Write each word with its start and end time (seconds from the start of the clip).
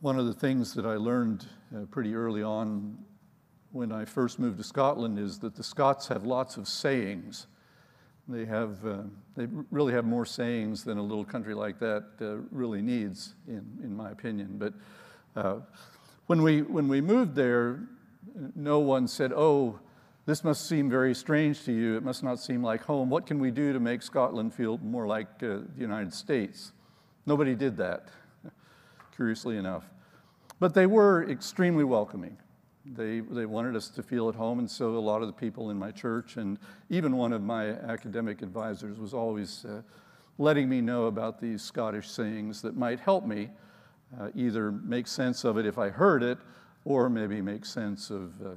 one 0.00 0.18
of 0.18 0.24
the 0.24 0.32
things 0.32 0.72
that 0.74 0.86
I 0.86 0.94
learned 0.94 1.46
uh, 1.76 1.80
pretty 1.90 2.14
early 2.14 2.42
on 2.42 2.96
when 3.72 3.92
I 3.92 4.06
first 4.06 4.38
moved 4.38 4.56
to 4.56 4.64
Scotland 4.64 5.18
is 5.18 5.38
that 5.40 5.54
the 5.54 5.62
Scots 5.62 6.08
have 6.08 6.24
lots 6.24 6.56
of 6.56 6.66
sayings. 6.66 7.46
They 8.26 8.46
have, 8.46 8.84
uh, 8.86 9.02
they 9.36 9.46
really 9.70 9.92
have 9.92 10.06
more 10.06 10.24
sayings 10.24 10.84
than 10.84 10.96
a 10.96 11.02
little 11.02 11.24
country 11.24 11.54
like 11.54 11.78
that 11.80 12.04
uh, 12.20 12.36
really 12.50 12.80
needs, 12.80 13.34
in, 13.46 13.62
in 13.82 13.94
my 13.94 14.10
opinion. 14.10 14.56
But 14.56 14.72
uh, 15.36 15.60
when, 16.28 16.42
we, 16.42 16.62
when 16.62 16.88
we 16.88 17.02
moved 17.02 17.34
there, 17.34 17.80
no 18.56 18.78
one 18.78 19.06
said, 19.06 19.32
oh, 19.34 19.80
this 20.24 20.44
must 20.44 20.66
seem 20.66 20.88
very 20.88 21.14
strange 21.14 21.62
to 21.64 21.72
you. 21.72 21.96
It 21.96 22.02
must 22.02 22.22
not 22.22 22.38
seem 22.38 22.62
like 22.62 22.82
home. 22.82 23.10
What 23.10 23.26
can 23.26 23.38
we 23.38 23.50
do 23.50 23.74
to 23.74 23.80
make 23.80 24.00
Scotland 24.00 24.54
feel 24.54 24.78
more 24.78 25.06
like 25.06 25.28
uh, 25.42 25.58
the 25.58 25.68
United 25.76 26.14
States? 26.14 26.72
Nobody 27.26 27.54
did 27.54 27.76
that 27.76 28.08
curiously 29.20 29.58
enough. 29.58 29.84
But 30.60 30.72
they 30.72 30.86
were 30.86 31.28
extremely 31.28 31.84
welcoming. 31.84 32.38
They, 32.86 33.20
they 33.20 33.44
wanted 33.44 33.76
us 33.76 33.88
to 33.88 34.02
feel 34.02 34.30
at 34.30 34.34
home, 34.34 34.60
and 34.60 34.70
so 34.70 34.96
a 34.96 34.98
lot 34.98 35.20
of 35.20 35.26
the 35.26 35.34
people 35.34 35.68
in 35.68 35.78
my 35.78 35.90
church, 35.90 36.38
and 36.38 36.58
even 36.88 37.18
one 37.18 37.34
of 37.34 37.42
my 37.42 37.68
academic 37.68 38.40
advisors, 38.40 38.98
was 38.98 39.12
always 39.12 39.66
uh, 39.66 39.82
letting 40.38 40.70
me 40.70 40.80
know 40.80 41.04
about 41.04 41.38
these 41.38 41.60
Scottish 41.60 42.08
sayings 42.08 42.62
that 42.62 42.78
might 42.78 42.98
help 42.98 43.26
me 43.26 43.50
uh, 44.18 44.30
either 44.34 44.72
make 44.72 45.06
sense 45.06 45.44
of 45.44 45.58
it 45.58 45.66
if 45.66 45.76
I 45.76 45.90
heard 45.90 46.22
it, 46.22 46.38
or 46.86 47.10
maybe 47.10 47.42
make 47.42 47.66
sense 47.66 48.08
of 48.08 48.32
uh, 48.40 48.48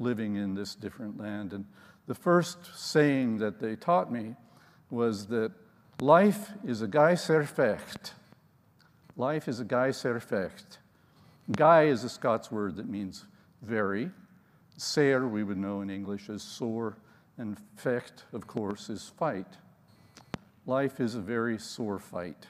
living 0.00 0.34
in 0.34 0.56
this 0.56 0.74
different 0.74 1.20
land. 1.20 1.52
And 1.52 1.64
the 2.08 2.16
first 2.16 2.58
saying 2.74 3.38
that 3.38 3.60
they 3.60 3.76
taught 3.76 4.10
me 4.10 4.34
was 4.90 5.28
that 5.28 5.52
life 6.00 6.50
is 6.64 6.82
a 6.82 6.88
gey 6.88 7.14
sair 7.14 7.44
fecht. 7.44 8.14
Life 9.16 9.46
is 9.48 9.60
a 9.60 9.64
guy 9.64 9.90
serfecht. 9.90 10.78
Gey 11.56 11.88
is 11.88 12.02
a 12.02 12.08
Scots 12.08 12.50
word 12.50 12.76
that 12.76 12.88
means 12.88 13.26
very. 13.62 14.10
Ser, 14.76 15.28
we 15.28 15.44
would 15.44 15.58
know 15.58 15.82
in 15.82 15.90
English 15.90 16.28
as 16.28 16.42
sore, 16.42 16.96
and 17.38 17.56
fecht, 17.76 18.24
of 18.32 18.46
course, 18.46 18.90
is 18.90 19.12
fight. 19.16 19.46
Life 20.66 21.00
is 21.00 21.14
a 21.14 21.20
very 21.20 21.58
sore 21.58 21.98
fight. 21.98 22.46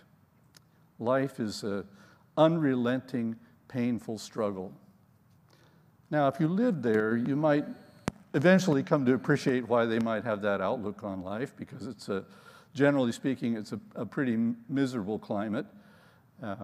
Life 0.98 1.40
is 1.40 1.64
an 1.64 1.84
unrelenting, 2.38 3.36
painful 3.68 4.18
struggle. 4.18 4.72
Now, 6.10 6.28
if 6.28 6.38
you 6.38 6.48
lived 6.48 6.82
there, 6.82 7.16
you 7.16 7.36
might 7.36 7.64
eventually 8.34 8.82
come 8.82 9.04
to 9.04 9.14
appreciate 9.14 9.68
why 9.68 9.84
they 9.84 9.98
might 9.98 10.24
have 10.24 10.40
that 10.42 10.60
outlook 10.60 11.04
on 11.04 11.22
life 11.22 11.52
because 11.56 11.86
it's 11.86 12.08
a, 12.08 12.24
generally 12.72 13.12
speaking, 13.12 13.56
it's 13.56 13.72
a, 13.72 13.80
a 13.96 14.06
pretty 14.06 14.38
miserable 14.68 15.18
climate. 15.18 15.66
Uh, 16.42 16.56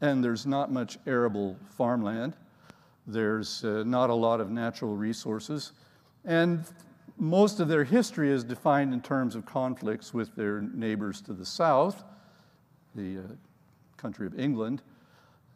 and 0.00 0.24
there's 0.24 0.46
not 0.46 0.72
much 0.72 0.98
arable 1.06 1.56
farmland. 1.76 2.34
There's 3.06 3.64
uh, 3.64 3.82
not 3.84 4.10
a 4.10 4.14
lot 4.14 4.40
of 4.40 4.50
natural 4.50 4.96
resources. 4.96 5.72
And 6.24 6.64
most 7.18 7.60
of 7.60 7.68
their 7.68 7.84
history 7.84 8.30
is 8.30 8.44
defined 8.44 8.94
in 8.94 9.00
terms 9.00 9.34
of 9.34 9.44
conflicts 9.44 10.14
with 10.14 10.34
their 10.36 10.62
neighbors 10.62 11.20
to 11.22 11.32
the 11.32 11.44
south, 11.44 12.02
the 12.94 13.18
uh, 13.18 13.22
country 13.96 14.26
of 14.26 14.38
England. 14.38 14.82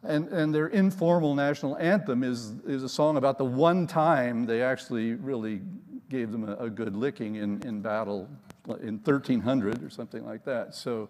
And, 0.03 0.27
and 0.27 0.53
their 0.53 0.67
informal 0.67 1.33
national 1.33 1.77
anthem 1.77 2.23
is, 2.23 2.53
is 2.67 2.83
a 2.83 2.89
song 2.89 3.17
about 3.17 3.39
the 3.39 3.45
one 3.45 3.87
time 3.87 4.45
they 4.45 4.61
actually 4.61 5.15
really 5.15 5.61
gave 6.09 6.31
them 6.31 6.47
a, 6.47 6.55
a 6.57 6.69
good 6.69 6.95
licking 6.95 7.35
in, 7.35 7.61
in 7.63 7.81
battle 7.81 8.29
in 8.81 8.99
1300 8.99 9.83
or 9.83 9.89
something 9.89 10.23
like 10.23 10.45
that. 10.45 10.75
So 10.75 11.09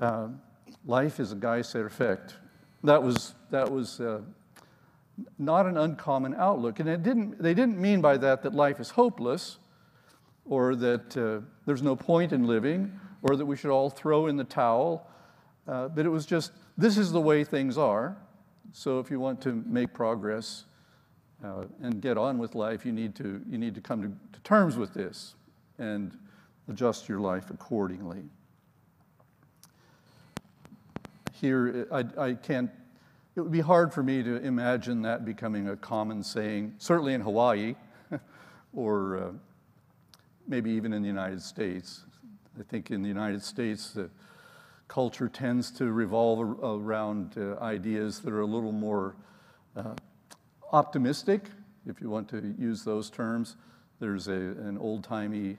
um, 0.00 0.40
life 0.86 1.20
is 1.20 1.32
a 1.32 1.64
sair 1.64 1.88
fecht. 1.88 2.36
That 2.84 3.02
was, 3.02 3.34
that 3.50 3.70
was 3.70 4.00
uh, 4.00 4.20
not 5.38 5.66
an 5.66 5.76
uncommon 5.76 6.34
outlook. 6.34 6.80
And 6.80 6.88
it 6.88 7.02
didn't, 7.02 7.40
they 7.42 7.54
didn't 7.54 7.78
mean 7.78 8.00
by 8.00 8.16
that 8.18 8.42
that 8.42 8.54
life 8.54 8.80
is 8.80 8.90
hopeless 8.90 9.58
or 10.44 10.74
that 10.76 11.16
uh, 11.16 11.44
there's 11.66 11.82
no 11.82 11.96
point 11.96 12.32
in 12.32 12.46
living 12.46 12.98
or 13.22 13.36
that 13.36 13.44
we 13.44 13.56
should 13.56 13.70
all 13.70 13.90
throw 13.90 14.26
in 14.28 14.36
the 14.36 14.44
towel. 14.44 15.06
Uh, 15.66 15.88
but 15.88 16.06
it 16.06 16.08
was 16.08 16.24
just, 16.24 16.52
this 16.76 16.96
is 16.96 17.12
the 17.12 17.20
way 17.20 17.44
things 17.44 17.76
are. 17.76 18.16
So 18.72 19.00
if 19.00 19.10
you 19.10 19.18
want 19.18 19.40
to 19.42 19.64
make 19.66 19.92
progress 19.92 20.64
uh, 21.44 21.64
and 21.82 22.00
get 22.00 22.16
on 22.16 22.38
with 22.38 22.54
life, 22.54 22.86
you 22.86 22.92
need 22.92 23.14
to, 23.16 23.42
you 23.48 23.58
need 23.58 23.74
to 23.74 23.80
come 23.80 24.02
to, 24.02 24.08
to 24.08 24.40
terms 24.44 24.76
with 24.76 24.94
this 24.94 25.34
and 25.78 26.16
adjust 26.68 27.08
your 27.08 27.18
life 27.18 27.50
accordingly 27.50 28.22
here, 31.40 31.86
I, 31.92 32.04
I 32.18 32.34
can't, 32.34 32.70
it 33.36 33.40
would 33.40 33.52
be 33.52 33.60
hard 33.60 33.92
for 33.92 34.02
me 34.02 34.22
to 34.22 34.36
imagine 34.36 35.02
that 35.02 35.24
becoming 35.24 35.68
a 35.68 35.76
common 35.76 36.22
saying, 36.22 36.74
certainly 36.78 37.14
in 37.14 37.20
Hawaii 37.20 37.74
or 38.72 39.16
uh, 39.16 39.30
maybe 40.46 40.70
even 40.70 40.92
in 40.92 41.02
the 41.02 41.08
United 41.08 41.40
States. 41.40 42.04
I 42.58 42.62
think 42.64 42.90
in 42.90 43.02
the 43.02 43.08
United 43.08 43.42
States, 43.42 43.92
the 43.92 44.10
culture 44.88 45.28
tends 45.28 45.70
to 45.72 45.92
revolve 45.92 46.40
around 46.62 47.36
uh, 47.36 47.62
ideas 47.62 48.20
that 48.20 48.32
are 48.32 48.40
a 48.40 48.46
little 48.46 48.72
more 48.72 49.14
uh, 49.76 49.94
optimistic, 50.72 51.42
if 51.86 52.00
you 52.00 52.10
want 52.10 52.28
to 52.30 52.54
use 52.58 52.82
those 52.82 53.10
terms. 53.10 53.56
There's 54.00 54.28
a, 54.28 54.32
an 54.32 54.78
old 54.78 55.04
timey 55.04 55.58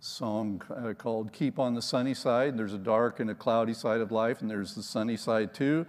song 0.00 0.62
uh, 0.74 0.94
called 0.94 1.30
Keep 1.30 1.58
on 1.58 1.74
the 1.74 1.82
Sunny 1.82 2.14
Side. 2.14 2.56
There's 2.56 2.72
a 2.72 2.78
dark 2.78 3.20
and 3.20 3.30
a 3.30 3.34
cloudy 3.34 3.74
side 3.74 4.00
of 4.00 4.10
life, 4.10 4.40
and 4.40 4.50
there's 4.50 4.74
the 4.74 4.82
sunny 4.82 5.16
side 5.16 5.52
too. 5.52 5.86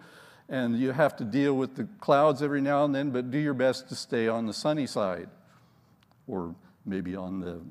And 0.50 0.78
you 0.78 0.92
have 0.92 1.16
to 1.18 1.24
deal 1.24 1.56
with 1.56 1.76
the 1.76 1.88
clouds 2.02 2.44
every 2.44 2.60
now 2.60 2.84
and 2.84 2.94
then, 2.94 3.12
but 3.12 3.32
do 3.32 3.38
your 3.38 3.54
best 3.54 3.88
to 3.88 3.96
stay 3.96 4.28
on 4.28 4.48
the 4.48 4.54
sunny 4.54 4.86
side. 4.86 5.30
Or 6.28 6.54
maybe 6.86 7.16
on 7.16 7.40
the, 7.40 7.62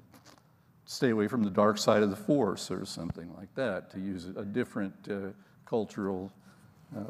stay 0.87 1.11
away 1.11 1.29
from 1.29 1.43
the 1.43 1.51
dark 1.51 1.77
side 1.77 2.03
of 2.03 2.09
the 2.09 2.17
force 2.17 2.71
or 2.71 2.87
something 2.87 3.31
like 3.37 3.55
that, 3.55 3.91
to 3.91 4.01
use 4.01 4.27
a 4.35 4.45
different 4.45 4.95
uh, 5.11 5.33
cultural 5.67 6.33
uh, 6.97 7.03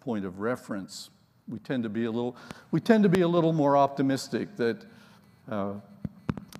point 0.00 0.24
of 0.24 0.40
reference. 0.40 1.10
We 1.46 1.60
tend 1.60 1.84
to 1.84 1.88
be 1.88 2.06
a 2.06 2.10
little, 2.10 2.36
we 2.72 2.80
tend 2.80 3.04
to 3.04 3.08
be 3.08 3.20
a 3.20 3.28
little 3.28 3.52
more 3.52 3.76
optimistic 3.76 4.56
that 4.56 4.84
uh, 5.48 5.74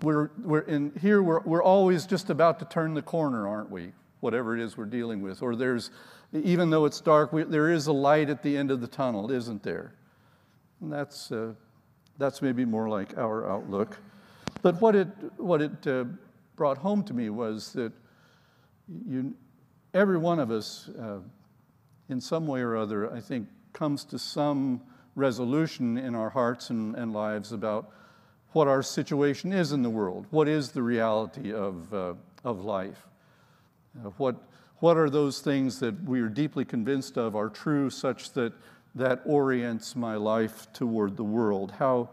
we're, 0.02 0.30
we're 0.42 0.60
in 0.60 0.92
here, 1.00 1.22
we're, 1.22 1.40
we're 1.40 1.62
always 1.62 2.06
just 2.06 2.30
about 2.30 2.58
to 2.60 2.64
turn 2.64 2.94
the 2.94 3.02
corner, 3.02 3.48
aren't 3.48 3.70
we? 3.70 3.92
Whatever 4.20 4.56
it 4.56 4.62
is 4.62 4.76
we're 4.76 4.84
dealing 4.84 5.22
with. 5.22 5.42
Or 5.42 5.56
there's, 5.56 5.90
even 6.32 6.70
though 6.70 6.84
it's 6.84 7.00
dark, 7.00 7.32
we, 7.32 7.44
there 7.44 7.70
is 7.70 7.86
a 7.86 7.92
light 7.92 8.30
at 8.30 8.42
the 8.42 8.56
end 8.56 8.70
of 8.70 8.80
the 8.80 8.86
tunnel, 8.86 9.30
isn't 9.30 9.62
there? 9.62 9.94
And 10.80 10.92
that's, 10.92 11.32
uh, 11.32 11.52
that's 12.18 12.42
maybe 12.42 12.64
more 12.64 12.88
like 12.88 13.16
our 13.16 13.50
outlook. 13.50 13.98
But 14.62 14.80
what 14.80 14.94
it, 14.94 15.08
what 15.36 15.62
it 15.62 15.86
uh, 15.86 16.04
brought 16.56 16.78
home 16.78 17.02
to 17.04 17.14
me 17.14 17.30
was 17.30 17.72
that 17.72 17.92
you, 19.06 19.34
every 19.94 20.18
one 20.18 20.38
of 20.38 20.50
us, 20.50 20.90
uh, 21.00 21.18
in 22.08 22.20
some 22.20 22.46
way 22.46 22.60
or 22.60 22.76
other, 22.76 23.12
I 23.12 23.20
think, 23.20 23.48
comes 23.72 24.04
to 24.06 24.18
some 24.18 24.80
resolution 25.14 25.98
in 25.98 26.14
our 26.14 26.30
hearts 26.30 26.70
and, 26.70 26.94
and 26.96 27.12
lives 27.12 27.52
about 27.52 27.90
what 28.52 28.68
our 28.68 28.82
situation 28.82 29.52
is 29.52 29.72
in 29.72 29.82
the 29.82 29.90
world. 29.90 30.26
What 30.30 30.48
is 30.48 30.70
the 30.70 30.82
reality 30.82 31.52
of, 31.52 31.92
uh, 31.92 32.14
of 32.44 32.64
life? 32.64 33.06
Uh, 33.98 34.10
what, 34.16 34.36
what 34.78 34.96
are 34.96 35.10
those 35.10 35.40
things 35.40 35.80
that 35.80 36.02
we 36.04 36.20
are 36.20 36.28
deeply 36.28 36.64
convinced 36.64 37.18
of 37.18 37.36
are 37.36 37.48
true 37.48 37.90
such 37.90 38.32
that 38.32 38.52
that 38.94 39.20
orients 39.24 39.96
my 39.96 40.16
life 40.16 40.72
toward 40.72 41.16
the 41.16 41.24
world? 41.24 41.72
How, 41.78 42.10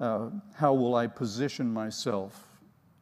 uh, 0.00 0.30
how 0.54 0.74
will 0.74 0.94
I 0.94 1.06
position 1.06 1.72
myself 1.72 2.42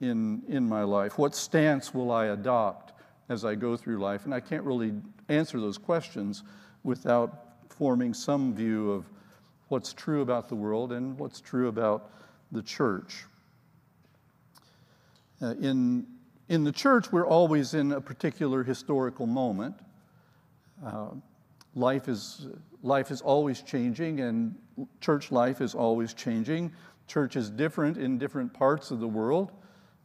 in, 0.01 0.43
in 0.49 0.69
my 0.69 0.83
life? 0.83 1.19
What 1.19 1.35
stance 1.35 1.95
will 1.95 2.11
I 2.11 2.27
adopt 2.27 2.93
as 3.29 3.45
I 3.45 3.55
go 3.55 3.77
through 3.77 3.99
life? 3.99 4.25
And 4.25 4.35
I 4.35 4.41
can't 4.41 4.65
really 4.65 4.93
answer 5.29 5.61
those 5.61 5.79
questions 5.79 6.43
without 6.83 7.47
forming 7.69 8.13
some 8.15 8.55
view 8.55 8.91
of 8.93 9.07
what's 9.69 9.93
true 9.93 10.21
about 10.21 10.49
the 10.49 10.55
world 10.55 10.93
and 10.93 11.19
what's 11.19 11.41
true 11.41 11.69
about 11.69 12.11
the 12.55 12.63
church. 12.63 13.25
Uh, 15.43 15.55
in, 15.61 16.07
in 16.49 16.65
the 16.65 16.73
church, 16.73 17.13
we're 17.13 17.27
always 17.27 17.75
in 17.75 17.93
a 17.93 18.01
particular 18.01 18.63
historical 18.63 19.27
moment. 19.27 19.75
Uh, 20.85 21.09
life, 21.75 22.09
is, 22.09 22.47
life 22.83 23.11
is 23.11 23.21
always 23.21 23.61
changing, 23.61 24.21
and 24.21 24.55
church 25.01 25.31
life 25.31 25.61
is 25.61 25.75
always 25.75 26.15
changing. 26.15 26.73
Church 27.07 27.37
is 27.37 27.51
different 27.51 27.99
in 27.99 28.17
different 28.17 28.55
parts 28.55 28.91
of 28.91 29.01
the 29.01 29.09
world. 29.09 29.53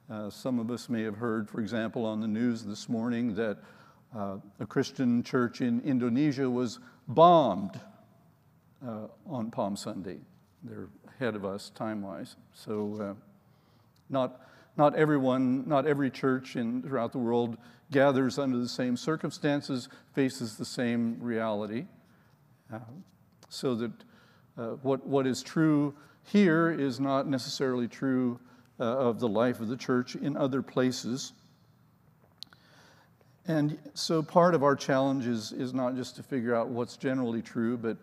Uh, 0.10 0.30
some 0.30 0.60
of 0.60 0.72
us 0.72 0.90
may 0.90 1.04
have 1.04 1.16
heard, 1.16 1.48
for 1.48 1.62
example, 1.62 2.06
on 2.06 2.20
the 2.20 2.28
news 2.28 2.64
this 2.64 2.90
morning 2.90 3.36
that 3.36 3.60
uh, 4.16 4.38
a 4.60 4.66
Christian 4.66 5.22
church 5.22 5.62
in 5.62 5.82
Indonesia 5.82 6.50
was 6.50 6.80
bombed 7.08 7.80
uh, 8.86 9.08
on 9.28 9.52
Palm 9.52 9.76
Sunday. 9.76 10.18
They're 10.64 10.90
ahead 11.20 11.36
of 11.36 11.44
us 11.44 11.70
time 11.72 12.02
wise. 12.02 12.36
So, 12.54 12.98
uh, 13.02 13.14
not, 14.10 14.42
not 14.78 14.96
everyone, 14.96 15.68
not 15.68 15.86
every 15.86 16.10
church 16.10 16.56
in, 16.56 16.82
throughout 16.82 17.12
the 17.12 17.18
world 17.18 17.58
gathers 17.92 18.40
under 18.40 18.58
the 18.58 18.70
same 18.70 18.96
circumstances, 18.96 19.90
faces 20.14 20.56
the 20.56 20.66
same 20.66 21.18
reality. 21.20 21.86
Uh, 22.74 22.80
so 23.50 23.76
that 23.76 23.92
uh, 24.58 24.68
what, 24.82 25.06
what 25.06 25.28
is 25.28 25.44
true 25.44 25.94
here 26.24 26.72
is 26.72 27.00
not 27.00 27.28
necessarily 27.28 27.88
true 27.88 28.40
uh, 28.80 28.84
of 28.84 29.20
the 29.20 29.28
life 29.28 29.60
of 29.60 29.68
the 29.68 29.78
church 29.78 30.16
in 30.16 30.38
other 30.38 30.62
places. 30.62 31.34
And 33.48 33.78
so 33.94 34.22
part 34.22 34.54
of 34.54 34.64
our 34.64 34.76
challenge 34.76 35.26
is, 35.26 35.52
is 35.52 35.74
not 35.74 35.96
just 35.96 36.16
to 36.18 36.24
figure 36.24 36.56
out 36.56 36.70
what's 36.70 36.96
generally 36.96 37.42
true, 37.42 37.76
but 37.78 37.98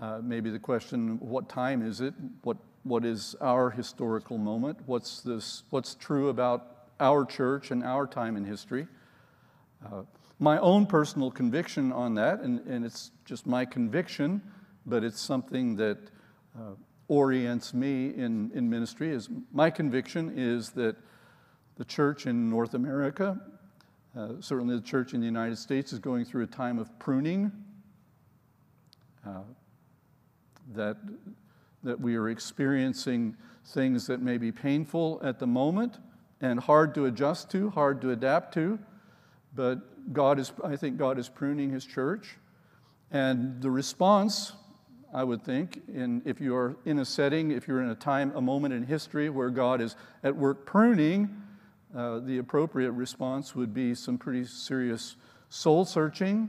uh, 0.00 0.20
maybe 0.22 0.50
the 0.50 0.58
question 0.58 1.18
what 1.20 1.48
time 1.48 1.82
is 1.82 2.00
it? 2.00 2.14
What, 2.42 2.56
what 2.84 3.04
is 3.04 3.36
our 3.40 3.70
historical 3.70 4.38
moment? 4.38 4.78
What's, 4.86 5.20
this, 5.20 5.64
what's 5.70 5.94
true 5.94 6.28
about 6.28 6.86
our 6.98 7.24
church 7.24 7.70
and 7.70 7.84
our 7.84 8.06
time 8.06 8.36
in 8.36 8.44
history? 8.44 8.86
Uh, 9.84 10.02
my 10.38 10.58
own 10.58 10.86
personal 10.86 11.30
conviction 11.30 11.92
on 11.92 12.14
that, 12.14 12.40
and, 12.40 12.66
and 12.66 12.84
it's 12.84 13.10
just 13.26 13.46
my 13.46 13.64
conviction, 13.64 14.40
but 14.86 15.04
it's 15.04 15.20
something 15.20 15.76
that 15.76 15.98
uh, 16.56 16.72
orients 17.08 17.74
me 17.74 18.14
in, 18.14 18.50
in 18.54 18.70
ministry, 18.70 19.10
is 19.10 19.28
my 19.52 19.68
conviction 19.68 20.32
is 20.36 20.70
that 20.70 20.96
the 21.76 21.84
church 21.84 22.26
in 22.26 22.48
North 22.48 22.74
America, 22.74 23.38
uh, 24.16 24.28
certainly 24.40 24.76
the 24.76 24.82
church 24.82 25.12
in 25.12 25.20
the 25.20 25.26
United 25.26 25.56
States, 25.56 25.92
is 25.92 25.98
going 25.98 26.24
through 26.24 26.44
a 26.44 26.46
time 26.46 26.78
of 26.78 26.98
pruning. 26.98 27.52
Uh, 29.26 29.40
that, 30.74 30.96
that 31.82 32.00
we 32.00 32.16
are 32.16 32.28
experiencing 32.28 33.36
things 33.66 34.06
that 34.06 34.20
may 34.20 34.38
be 34.38 34.52
painful 34.52 35.20
at 35.22 35.38
the 35.38 35.46
moment 35.46 35.98
and 36.40 36.58
hard 36.58 36.94
to 36.94 37.06
adjust 37.06 37.50
to, 37.50 37.70
hard 37.70 38.00
to 38.00 38.10
adapt 38.10 38.54
to, 38.54 38.78
but 39.54 40.12
God 40.12 40.38
is, 40.38 40.52
I 40.64 40.76
think 40.76 40.96
God 40.96 41.18
is 41.18 41.28
pruning 41.28 41.70
his 41.70 41.84
church. 41.84 42.36
And 43.10 43.60
the 43.60 43.70
response, 43.70 44.52
I 45.12 45.24
would 45.24 45.42
think, 45.42 45.82
in, 45.88 46.22
if 46.24 46.40
you 46.40 46.54
are 46.54 46.76
in 46.84 47.00
a 47.00 47.04
setting, 47.04 47.50
if 47.50 47.66
you're 47.68 47.82
in 47.82 47.90
a 47.90 47.94
time, 47.94 48.32
a 48.34 48.40
moment 48.40 48.72
in 48.72 48.84
history 48.84 49.28
where 49.28 49.50
God 49.50 49.80
is 49.80 49.96
at 50.22 50.34
work 50.34 50.64
pruning, 50.64 51.42
uh, 51.94 52.20
the 52.20 52.38
appropriate 52.38 52.92
response 52.92 53.54
would 53.54 53.74
be 53.74 53.94
some 53.94 54.16
pretty 54.16 54.44
serious 54.44 55.16
soul 55.48 55.84
searching, 55.84 56.48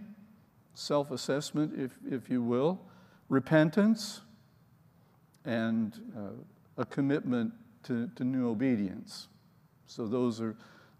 self 0.75 1.11
assessment, 1.11 1.73
if, 1.77 1.91
if 2.09 2.29
you 2.29 2.43
will, 2.43 2.79
repentance, 3.31 4.21
and 5.45 5.93
uh, 6.15 6.81
a 6.81 6.85
commitment 6.85 7.53
to, 7.83 8.09
to 8.15 8.23
new 8.23 8.49
obedience. 8.49 9.29
So, 9.87 10.05
those 10.05 10.41
are 10.41 10.55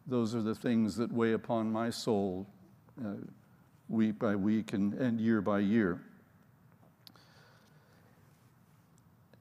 those 0.08 0.34
are 0.34 0.42
the 0.42 0.56
things 0.56 0.96
that 0.96 1.12
weigh 1.12 1.34
upon 1.34 1.72
my 1.72 1.90
soul 1.90 2.48
uh, 3.06 3.10
week 3.88 4.18
by 4.18 4.36
week 4.36 4.74
and, 4.74 4.94
and 4.96 5.20
year 5.20 5.42
by 5.42 5.60
year. 5.60 6.02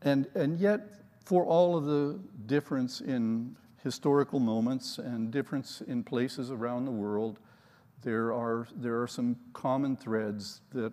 And, 0.02 0.26
and 0.34 0.58
yet, 0.58 0.80
for 1.24 1.44
all 1.44 1.76
of 1.76 1.84
the 1.84 2.18
difference 2.46 3.00
in 3.00 3.56
historical 3.82 4.40
moments 4.40 4.98
and 4.98 5.30
difference 5.30 5.82
in 5.86 6.02
places 6.02 6.50
around 6.50 6.84
the 6.84 6.90
world, 6.90 7.38
there 8.02 8.32
are, 8.32 8.66
there 8.76 9.00
are 9.00 9.08
some 9.08 9.36
common 9.52 9.96
threads 9.96 10.60
that 10.72 10.92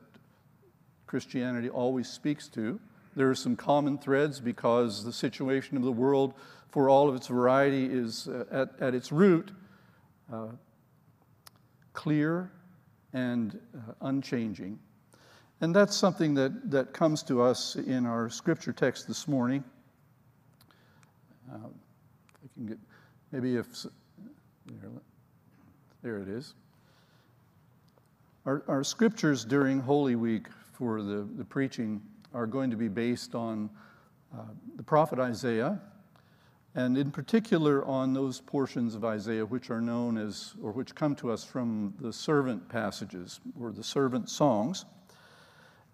Christianity 1.07 1.69
always 1.69 2.09
speaks 2.09 2.47
to. 2.49 2.79
There 3.15 3.29
are 3.29 3.35
some 3.35 3.55
common 3.55 3.97
threads 3.97 4.39
because 4.39 5.03
the 5.03 5.13
situation 5.13 5.77
of 5.77 5.83
the 5.83 5.91
world, 5.91 6.33
for 6.69 6.89
all 6.89 7.09
of 7.09 7.15
its 7.15 7.27
variety, 7.27 7.85
is 7.85 8.27
uh, 8.27 8.43
at, 8.51 8.69
at 8.79 8.93
its 8.93 9.11
root 9.11 9.51
uh, 10.31 10.47
clear 11.93 12.51
and 13.13 13.59
uh, 13.75 13.93
unchanging. 14.01 14.77
And 15.61 15.75
that's 15.75 15.95
something 15.95 16.35
that, 16.35 16.69
that 16.69 16.93
comes 16.93 17.23
to 17.23 17.41
us 17.41 17.75
in 17.75 18.05
our 18.05 18.29
scripture 18.29 18.71
text 18.71 19.07
this 19.07 19.27
morning. 19.27 19.63
Uh, 21.51 21.55
I 21.55 22.47
can 22.53 22.65
get, 22.67 22.77
maybe 23.31 23.55
if, 23.55 23.85
there, 24.67 24.91
there 26.03 26.19
it 26.19 26.27
is. 26.27 26.53
Our, 28.45 28.63
our 28.67 28.83
scriptures 28.83 29.43
during 29.43 29.79
Holy 29.79 30.15
Week 30.15 30.47
for 30.77 31.01
the, 31.01 31.27
the 31.37 31.43
preaching 31.43 31.99
are 32.35 32.45
going 32.45 32.69
to 32.69 32.77
be 32.77 32.87
based 32.87 33.33
on 33.33 33.67
uh, 34.31 34.41
the 34.75 34.83
prophet 34.83 35.17
Isaiah 35.17 35.81
and 36.75 36.95
in 36.95 37.09
particular 37.09 37.83
on 37.85 38.13
those 38.13 38.39
portions 38.39 38.93
of 38.93 39.03
Isaiah 39.03 39.43
which 39.43 39.71
are 39.71 39.81
known 39.81 40.19
as, 40.19 40.53
or 40.61 40.71
which 40.71 40.93
come 40.93 41.15
to 41.15 41.31
us 41.31 41.43
from 41.43 41.95
the 41.99 42.13
servant 42.13 42.69
passages 42.69 43.39
or 43.59 43.71
the 43.71 43.83
servant 43.83 44.29
songs. 44.29 44.85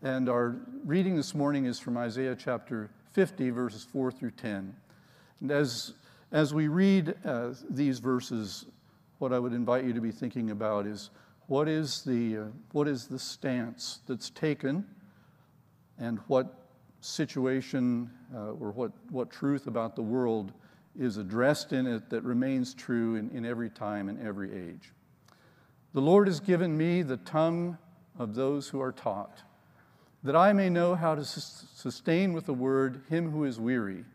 And 0.02 0.28
our 0.28 0.58
reading 0.84 1.16
this 1.16 1.34
morning 1.34 1.66
is 1.66 1.80
from 1.80 1.96
Isaiah 1.96 2.36
chapter 2.36 2.90
50, 3.14 3.52
verses 3.52 3.86
4 3.86 4.12
through 4.12 4.32
10. 4.32 4.76
And 5.40 5.52
as, 5.52 5.94
as 6.34 6.54
we 6.54 6.68
read 6.68 7.16
uh, 7.24 7.54
these 7.70 8.00
verses, 8.00 8.66
what 9.20 9.32
I 9.32 9.40
would 9.40 9.54
invite 9.54 9.86
you 9.86 9.94
to 9.94 10.02
be 10.02 10.12
thinking 10.12 10.52
about 10.52 10.86
is 10.86 11.10
what 11.48 11.68
is 11.68 12.04
the, 12.04 12.38
uh, 12.38 12.44
what 12.72 12.88
is 12.88 13.08
the 13.08 13.20
stance 13.20 14.00
that's 14.08 14.30
taken 14.30 14.86
and 16.00 16.20
what 16.28 16.64
situation 17.02 18.10
uh, 18.34 18.52
or 18.52 18.72
what, 18.72 18.92
what 19.10 19.30
truth 19.30 19.68
about 19.68 19.96
the 19.96 20.02
world 20.02 20.54
is 20.98 21.18
addressed 21.18 21.74
in 21.74 21.86
it 21.86 22.10
that 22.10 22.24
remains 22.24 22.74
true 22.74 23.16
in, 23.16 23.30
in 23.32 23.46
every 23.46 23.70
time 23.70 24.10
and 24.10 24.26
every 24.26 24.54
age. 24.54 24.92
The 25.94 26.02
Lord 26.02 26.28
has 26.28 26.40
given 26.40 26.78
me 26.78 27.02
the 27.02 27.18
tongue 27.18 27.78
of 28.18 28.36
those 28.36 28.70
who 28.70 28.82
are 28.82 28.92
taught, 28.92 29.40
that 30.24 30.36
I 30.36 30.54
may 30.54 30.70
know 30.70 30.96
how 30.96 31.16
to 31.16 31.26
sustain 31.26 32.34
with 32.34 32.46
the 32.46 32.54
word 32.54 33.02
him 33.10 33.32
who 33.32 33.44
is 33.44 33.60
weary. 33.60 34.06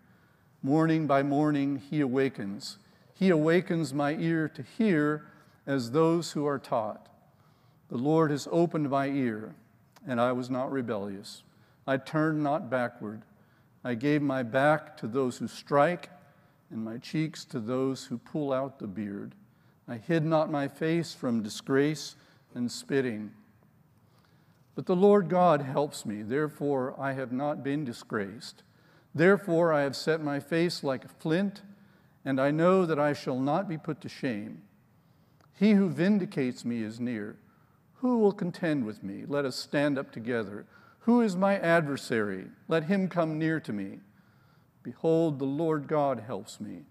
Morning 0.63 1.07
by 1.07 1.23
morning 1.23 1.83
he 1.91 2.01
awakens. 2.01 2.79
He 3.15 3.31
awakens 3.31 3.93
my 3.93 4.15
ear 4.15 4.49
to 4.49 4.63
hear 4.63 5.27
as 5.67 5.91
those 5.91 6.33
who 6.33 6.47
are 6.47 6.59
taught. 6.59 7.09
The 7.88 7.96
Lord 7.96 8.31
has 8.31 8.46
opened 8.50 8.90
my 8.90 9.06
ear, 9.06 9.55
and 10.06 10.20
I 10.20 10.32
was 10.32 10.50
not 10.50 10.70
rebellious. 10.70 11.43
I 11.87 11.96
turned 11.96 12.43
not 12.43 12.69
backward. 12.69 13.23
I 13.82 13.94
gave 13.94 14.20
my 14.20 14.43
back 14.43 14.96
to 14.99 15.06
those 15.06 15.38
who 15.38 15.49
strike 15.49 16.11
and 16.70 16.85
my 16.85 16.99
cheeks 16.99 17.44
to 17.46 17.61
those 17.61 18.05
who 18.05 18.19
pull 18.19 18.52
out 18.52 18.79
the 18.79 18.87
beard. 18.87 19.35
I 19.88 19.96
hid 19.96 20.25
not 20.25 20.50
my 20.50 20.69
face 20.69 21.14
from 21.14 21.43
disgrace 21.43 22.17
and 22.55 22.70
spitting. 22.70 23.32
But 24.75 24.85
the 24.85 24.96
Lord 24.96 25.31
God 25.31 25.62
helps 25.62 26.05
me, 26.05 26.23
therefore 26.23 26.94
I 26.99 27.12
have 27.12 27.32
not 27.32 27.64
been 27.64 27.85
disgraced. 27.85 28.62
Therefore 29.14 29.73
I 29.73 29.80
have 29.80 29.97
set 29.97 30.21
my 30.21 30.40
face 30.40 30.85
like 30.85 31.07
a 31.07 31.09
flint, 31.09 31.62
and 32.25 32.38
I 32.38 32.50
know 32.50 32.85
that 32.85 32.99
I 32.99 33.14
shall 33.14 33.40
not 33.40 33.66
be 33.68 33.78
put 33.78 34.02
to 34.02 34.09
shame. 34.09 34.62
He 35.59 35.73
who 35.73 35.88
vindicates 35.88 36.64
me 36.64 36.83
is 36.83 37.00
near. 37.00 37.37
Who 38.00 38.19
will 38.19 38.33
contend 38.33 38.85
with 38.85 39.02
me? 39.02 39.25
Let 39.26 39.45
us 39.45 39.57
stand 39.57 39.99
up 39.99 40.12
together. 40.12 40.67
Who 41.00 41.21
is 41.21 41.37
my 41.37 41.59
adversary? 41.59 42.47
Let 42.69 42.85
him 42.85 43.09
come 43.09 43.38
near 43.38 43.61
to 43.61 43.73
me. 43.73 44.00
Behold, 44.83 45.38
the 45.38 45.45
Lord 45.45 45.88
God 45.88 46.21
helps 46.21 46.61
me. 46.61 46.83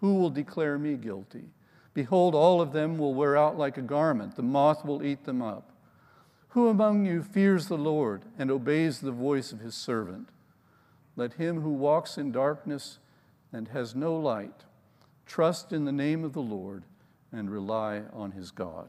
Who 0.00 0.14
will 0.14 0.30
declare 0.30 0.78
me 0.78 0.94
guilty? 0.94 1.50
Behold, 1.94 2.34
all 2.34 2.60
of 2.60 2.72
them 2.72 2.98
will 2.98 3.14
wear 3.14 3.36
out 3.36 3.56
like 3.56 3.78
a 3.78 3.82
garment, 3.82 4.36
the 4.36 4.42
moth 4.42 4.84
will 4.84 5.02
eat 5.02 5.24
them 5.24 5.40
up. 5.40 5.72
Who 6.50 6.68
among 6.68 7.06
you 7.06 7.22
fears 7.22 7.68
the 7.68 7.78
Lord 7.78 8.24
and 8.38 8.50
obeys 8.50 9.00
the 9.00 9.12
voice 9.12 9.52
of 9.52 9.60
his 9.60 9.74
servant? 9.74 10.28
Let 11.16 11.34
him 11.34 11.60
who 11.60 11.70
walks 11.70 12.18
in 12.18 12.32
darkness 12.32 12.98
and 13.52 13.68
has 13.68 13.94
no 13.94 14.16
light 14.16 14.64
trust 15.26 15.72
in 15.72 15.84
the 15.84 15.92
name 15.92 16.24
of 16.24 16.32
the 16.32 16.40
Lord 16.40 16.84
and 17.32 17.50
rely 17.50 18.02
on 18.12 18.32
his 18.32 18.50
God. 18.50 18.88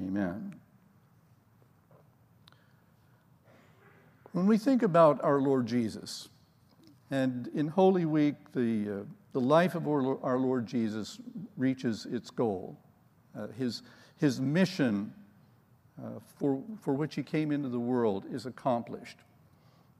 Amen. 0.00 0.54
When 4.32 4.46
we 4.46 4.56
think 4.56 4.82
about 4.82 5.22
our 5.22 5.40
Lord 5.40 5.66
Jesus, 5.66 6.28
and 7.10 7.48
in 7.48 7.68
Holy 7.68 8.06
Week, 8.06 8.34
the, 8.54 9.00
uh, 9.00 9.04
the 9.32 9.40
life 9.40 9.74
of 9.74 9.86
our, 9.86 10.38
Lord 10.38 10.66
Jesus 10.66 11.18
reaches 11.58 12.06
its 12.06 12.30
goal. 12.30 12.78
Uh, 13.38 13.48
his, 13.48 13.82
his 14.18 14.40
mission 14.40 15.12
uh, 16.02 16.20
for, 16.38 16.62
for 16.80 16.94
which 16.94 17.14
he 17.14 17.22
came 17.22 17.52
into 17.52 17.68
the 17.68 17.78
world 17.78 18.24
is 18.32 18.46
accomplished. 18.46 19.18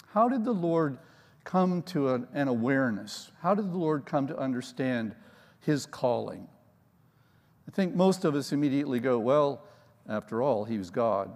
How 0.08 0.28
did 0.30 0.42
the 0.44 0.52
Lord 0.52 0.96
come 1.44 1.82
to 1.82 2.14
an, 2.14 2.26
an 2.32 2.48
awareness? 2.48 3.30
How 3.42 3.54
did 3.54 3.70
the 3.70 3.76
Lord 3.76 4.06
come 4.06 4.26
to 4.28 4.38
understand 4.38 5.14
his 5.60 5.84
calling? 5.84 6.48
I 7.68 7.70
think 7.72 7.94
most 7.94 8.24
of 8.24 8.34
us 8.34 8.52
immediately 8.52 9.00
go, 9.00 9.18
well, 9.18 9.64
after 10.08 10.42
all, 10.42 10.64
he 10.64 10.78
was 10.78 10.90
God, 10.90 11.30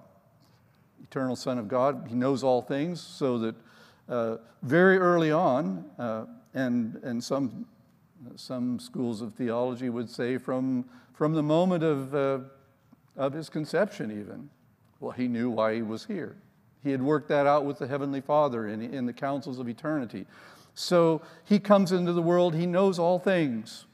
eternal 1.03 1.37
Son 1.37 1.59
of 1.59 1.69
God. 1.69 2.07
He 2.09 2.15
knows 2.15 2.43
all 2.43 2.63
things, 2.63 3.01
so 3.01 3.39
that 3.39 3.55
uh, 4.09 4.37
very 4.63 4.99
early 4.99 5.33
on, 5.33 5.85
uh, 5.99 6.25
and, 6.55 6.97
and 7.03 7.23
some, 7.23 7.67
some 8.37 8.79
schools 8.79 9.21
of 9.21 9.35
theology 9.35 9.89
would 9.89 10.09
say 10.11 10.39
from, 10.39 10.85
from 11.15 11.33
the 11.35 11.43
moment 11.43 11.85
of, 11.85 12.15
uh, 12.15 12.39
of 13.17 13.33
his 13.33 13.49
conception, 13.49 14.11
even. 14.11 14.49
Well, 15.01 15.13
he 15.13 15.29
knew 15.29 15.51
why 15.51 15.75
he 15.75 15.83
was 15.83 16.07
here. 16.07 16.37
He 16.83 16.91
had 16.91 17.03
worked 17.03 17.29
that 17.29 17.47
out 17.47 17.65
with 17.65 17.79
the 17.79 17.87
Heavenly 17.87 18.21
Father 18.21 18.69
in, 18.69 18.81
in 18.81 19.07
the 19.07 19.13
councils 19.13 19.59
of 19.59 19.69
eternity. 19.69 20.27
So 20.75 21.23
he 21.45 21.59
comes 21.59 21.93
into 21.93 22.13
the 22.13 22.23
world, 22.23 22.55
he 22.55 22.67
knows 22.67 22.99
all 22.99 23.19
things. 23.19 23.87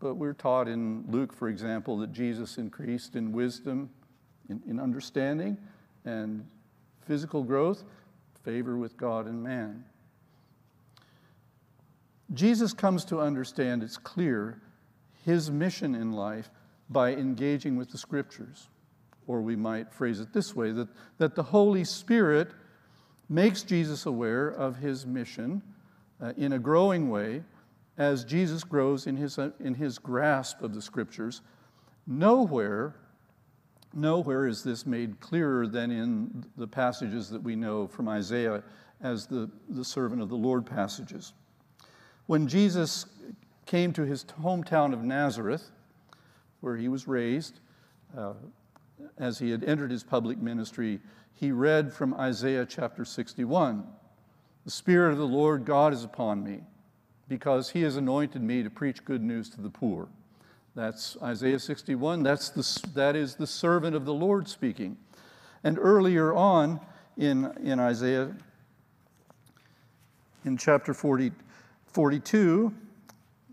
But 0.00 0.14
we're 0.14 0.32
taught 0.32 0.66
in 0.66 1.04
Luke, 1.08 1.32
for 1.32 1.48
example, 1.48 1.98
that 1.98 2.12
Jesus 2.12 2.58
increased 2.58 3.16
in 3.16 3.32
wisdom, 3.32 3.90
in, 4.48 4.62
in 4.66 4.80
understanding, 4.80 5.58
and 6.04 6.46
physical 7.06 7.44
growth, 7.44 7.84
favor 8.42 8.76
with 8.78 8.96
God 8.96 9.26
and 9.26 9.42
man. 9.42 9.84
Jesus 12.32 12.72
comes 12.72 13.04
to 13.06 13.20
understand, 13.20 13.82
it's 13.82 13.98
clear, 13.98 14.62
his 15.24 15.50
mission 15.50 15.94
in 15.94 16.12
life 16.12 16.48
by 16.88 17.12
engaging 17.12 17.76
with 17.76 17.90
the 17.90 17.98
scriptures. 17.98 18.68
Or 19.26 19.42
we 19.42 19.56
might 19.56 19.92
phrase 19.92 20.20
it 20.20 20.32
this 20.32 20.56
way 20.56 20.72
that, 20.72 20.88
that 21.18 21.34
the 21.34 21.42
Holy 21.42 21.84
Spirit 21.84 22.52
makes 23.28 23.62
Jesus 23.62 24.06
aware 24.06 24.48
of 24.48 24.76
his 24.76 25.06
mission 25.06 25.62
uh, 26.20 26.32
in 26.36 26.54
a 26.54 26.58
growing 26.58 27.10
way 27.10 27.42
as 28.00 28.24
Jesus 28.24 28.64
grows 28.64 29.06
in 29.06 29.14
his, 29.14 29.38
in 29.60 29.74
his 29.74 29.98
grasp 29.98 30.62
of 30.62 30.74
the 30.74 30.80
scriptures. 30.80 31.42
Nowhere, 32.06 32.94
nowhere 33.92 34.46
is 34.46 34.64
this 34.64 34.86
made 34.86 35.20
clearer 35.20 35.66
than 35.66 35.90
in 35.90 36.46
the 36.56 36.66
passages 36.66 37.28
that 37.28 37.42
we 37.42 37.54
know 37.54 37.86
from 37.86 38.08
Isaiah 38.08 38.62
as 39.02 39.26
the, 39.26 39.50
the 39.68 39.84
servant 39.84 40.22
of 40.22 40.30
the 40.30 40.36
Lord 40.36 40.64
passages. 40.64 41.34
When 42.24 42.48
Jesus 42.48 43.04
came 43.66 43.92
to 43.92 44.02
his 44.06 44.24
hometown 44.24 44.94
of 44.94 45.04
Nazareth, 45.04 45.70
where 46.60 46.78
he 46.78 46.88
was 46.88 47.06
raised, 47.06 47.60
uh, 48.16 48.32
as 49.18 49.38
he 49.38 49.50
had 49.50 49.62
entered 49.62 49.90
his 49.90 50.04
public 50.04 50.38
ministry, 50.38 51.00
he 51.34 51.52
read 51.52 51.92
from 51.92 52.14
Isaiah 52.14 52.64
chapter 52.64 53.04
61 53.04 53.86
The 54.64 54.70
Spirit 54.70 55.12
of 55.12 55.18
the 55.18 55.26
Lord 55.26 55.66
God 55.66 55.92
is 55.92 56.02
upon 56.02 56.42
me, 56.42 56.62
because 57.30 57.70
he 57.70 57.82
has 57.82 57.96
anointed 57.96 58.42
me 58.42 58.60
to 58.60 58.68
preach 58.68 59.04
good 59.04 59.22
news 59.22 59.48
to 59.48 59.60
the 59.60 59.70
poor. 59.70 60.08
That's 60.74 61.16
Isaiah 61.22 61.60
61. 61.60 62.24
That's 62.24 62.50
the, 62.50 62.88
that 62.94 63.14
is 63.14 63.36
the 63.36 63.46
servant 63.46 63.94
of 63.94 64.04
the 64.04 64.12
Lord 64.12 64.48
speaking. 64.48 64.96
And 65.62 65.78
earlier 65.78 66.34
on 66.34 66.80
in, 67.16 67.52
in 67.62 67.78
Isaiah, 67.78 68.34
in 70.44 70.56
chapter 70.56 70.92
40, 70.92 71.30
42, 71.86 72.74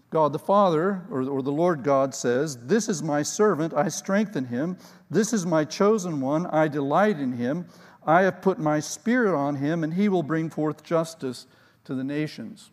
God 0.09 0.33
the 0.33 0.39
Father, 0.39 1.03
or, 1.11 1.21
or 1.29 1.43
the 1.43 1.51
Lord 1.51 1.83
God 1.83 2.15
says, 2.15 2.57
This 2.65 2.89
is 2.89 3.03
my 3.03 3.21
servant, 3.21 3.75
I 3.75 3.89
strengthen 3.89 4.45
him. 4.45 4.77
This 5.11 5.33
is 5.33 5.45
my 5.45 5.63
chosen 5.63 6.19
one, 6.19 6.47
I 6.47 6.67
delight 6.67 7.19
in 7.19 7.33
him. 7.33 7.67
I 8.07 8.23
have 8.23 8.41
put 8.41 8.57
my 8.57 8.79
spirit 8.79 9.37
on 9.37 9.57
him, 9.57 9.83
and 9.83 9.93
he 9.93 10.09
will 10.09 10.23
bring 10.23 10.49
forth 10.49 10.83
justice 10.83 11.45
to 11.83 11.93
the 11.93 12.03
nations. 12.03 12.71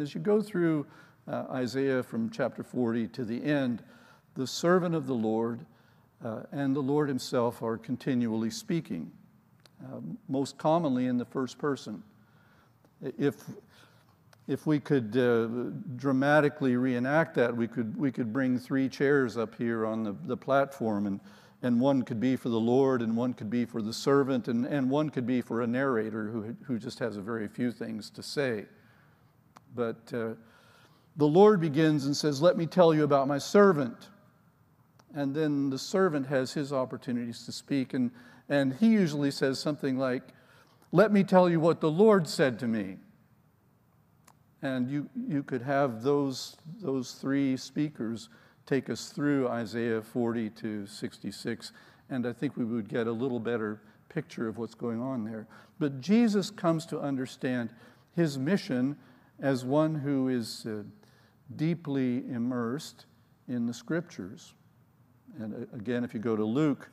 As 0.00 0.14
you 0.14 0.20
go 0.20 0.40
through 0.40 0.86
uh, 1.28 1.44
Isaiah 1.50 2.02
from 2.02 2.30
chapter 2.30 2.62
40 2.62 3.08
to 3.08 3.24
the 3.24 3.42
end, 3.44 3.82
the 4.34 4.46
servant 4.46 4.94
of 4.94 5.06
the 5.06 5.14
Lord 5.14 5.66
uh, 6.24 6.42
and 6.52 6.74
the 6.74 6.80
Lord 6.80 7.08
himself 7.08 7.62
are 7.62 7.76
continually 7.76 8.50
speaking, 8.50 9.10
uh, 9.84 9.98
most 10.28 10.56
commonly 10.56 11.06
in 11.06 11.18
the 11.18 11.24
first 11.24 11.58
person. 11.58 12.02
If 13.18 13.34
if 14.48 14.66
we 14.66 14.80
could 14.80 15.16
uh, 15.16 15.46
dramatically 15.96 16.76
reenact 16.76 17.34
that, 17.36 17.56
we 17.56 17.68
could, 17.68 17.96
we 17.96 18.10
could 18.10 18.32
bring 18.32 18.58
three 18.58 18.88
chairs 18.88 19.36
up 19.36 19.54
here 19.54 19.86
on 19.86 20.02
the, 20.02 20.16
the 20.24 20.36
platform, 20.36 21.06
and, 21.06 21.20
and 21.62 21.80
one 21.80 22.02
could 22.02 22.18
be 22.18 22.34
for 22.34 22.48
the 22.48 22.58
Lord, 22.58 23.02
and 23.02 23.16
one 23.16 23.34
could 23.34 23.48
be 23.48 23.64
for 23.64 23.80
the 23.80 23.92
servant, 23.92 24.48
and, 24.48 24.66
and 24.66 24.90
one 24.90 25.10
could 25.10 25.26
be 25.26 25.40
for 25.40 25.62
a 25.62 25.66
narrator 25.66 26.28
who, 26.28 26.56
who 26.64 26.76
just 26.76 26.98
has 26.98 27.16
a 27.16 27.20
very 27.20 27.46
few 27.46 27.70
things 27.70 28.10
to 28.10 28.22
say. 28.22 28.66
But 29.74 30.12
uh, 30.12 30.34
the 31.16 31.26
Lord 31.26 31.60
begins 31.60 32.06
and 32.06 32.16
says, 32.16 32.40
Let 32.40 32.56
me 32.56 32.66
tell 32.66 32.94
you 32.94 33.04
about 33.04 33.28
my 33.28 33.38
servant. 33.38 34.08
And 35.14 35.34
then 35.34 35.68
the 35.68 35.78
servant 35.78 36.26
has 36.28 36.52
his 36.52 36.72
opportunities 36.72 37.44
to 37.44 37.52
speak, 37.52 37.92
and, 37.92 38.10
and 38.48 38.72
he 38.74 38.88
usually 38.88 39.30
says 39.30 39.58
something 39.58 39.98
like, 39.98 40.22
Let 40.90 41.12
me 41.12 41.22
tell 41.24 41.50
you 41.50 41.60
what 41.60 41.80
the 41.80 41.90
Lord 41.90 42.28
said 42.28 42.58
to 42.60 42.66
me. 42.66 42.96
And 44.62 44.88
you, 44.88 45.08
you 45.28 45.42
could 45.42 45.62
have 45.62 46.02
those, 46.02 46.56
those 46.80 47.12
three 47.12 47.56
speakers 47.56 48.28
take 48.64 48.88
us 48.88 49.08
through 49.08 49.48
Isaiah 49.48 50.00
40 50.00 50.50
to 50.50 50.86
66, 50.86 51.72
and 52.10 52.26
I 52.26 52.32
think 52.32 52.56
we 52.56 52.64
would 52.64 52.88
get 52.88 53.06
a 53.08 53.12
little 53.12 53.40
better 53.40 53.80
picture 54.08 54.46
of 54.46 54.58
what's 54.58 54.74
going 54.74 55.00
on 55.00 55.24
there. 55.24 55.46
But 55.78 56.00
Jesus 56.00 56.50
comes 56.50 56.86
to 56.86 57.00
understand 57.00 57.70
his 58.14 58.38
mission 58.38 58.96
as 59.40 59.64
one 59.64 59.94
who 59.94 60.28
is 60.28 60.66
uh, 60.66 60.82
deeply 61.56 62.18
immersed 62.30 63.06
in 63.48 63.66
the 63.66 63.74
scriptures. 63.74 64.54
And 65.38 65.54
uh, 65.54 65.76
again, 65.76 66.04
if 66.04 66.14
you 66.14 66.20
go 66.20 66.36
to 66.36 66.44
Luke, 66.44 66.90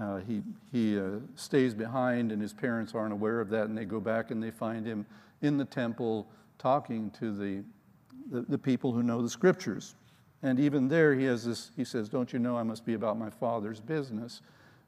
uh, 0.00 0.18
he, 0.18 0.42
he 0.70 0.98
uh, 0.98 1.18
stays 1.34 1.74
behind, 1.74 2.30
and 2.30 2.40
his 2.40 2.52
parents 2.52 2.94
aren't 2.94 3.12
aware 3.12 3.40
of 3.40 3.48
that, 3.50 3.64
and 3.64 3.76
they 3.76 3.84
go 3.84 4.00
back 4.00 4.30
and 4.30 4.42
they 4.42 4.50
find 4.50 4.86
him 4.86 5.04
in 5.42 5.56
the 5.56 5.64
temple 5.64 6.28
talking 6.58 7.10
to 7.12 7.32
the, 7.36 7.64
the, 8.30 8.42
the, 8.42 8.58
people 8.58 8.92
who 8.92 9.02
know 9.02 9.22
the 9.22 9.30
scriptures. 9.30 9.94
And 10.42 10.60
even 10.60 10.88
there, 10.88 11.14
he 11.14 11.24
has 11.24 11.44
this, 11.44 11.70
he 11.76 11.84
says, 11.84 12.08
Don't 12.08 12.32
you 12.32 12.38
know 12.38 12.56
I 12.56 12.62
must 12.62 12.84
be 12.84 12.94
about 12.94 13.18
my 13.18 13.30
father's 13.30 13.80
business? 13.80 14.40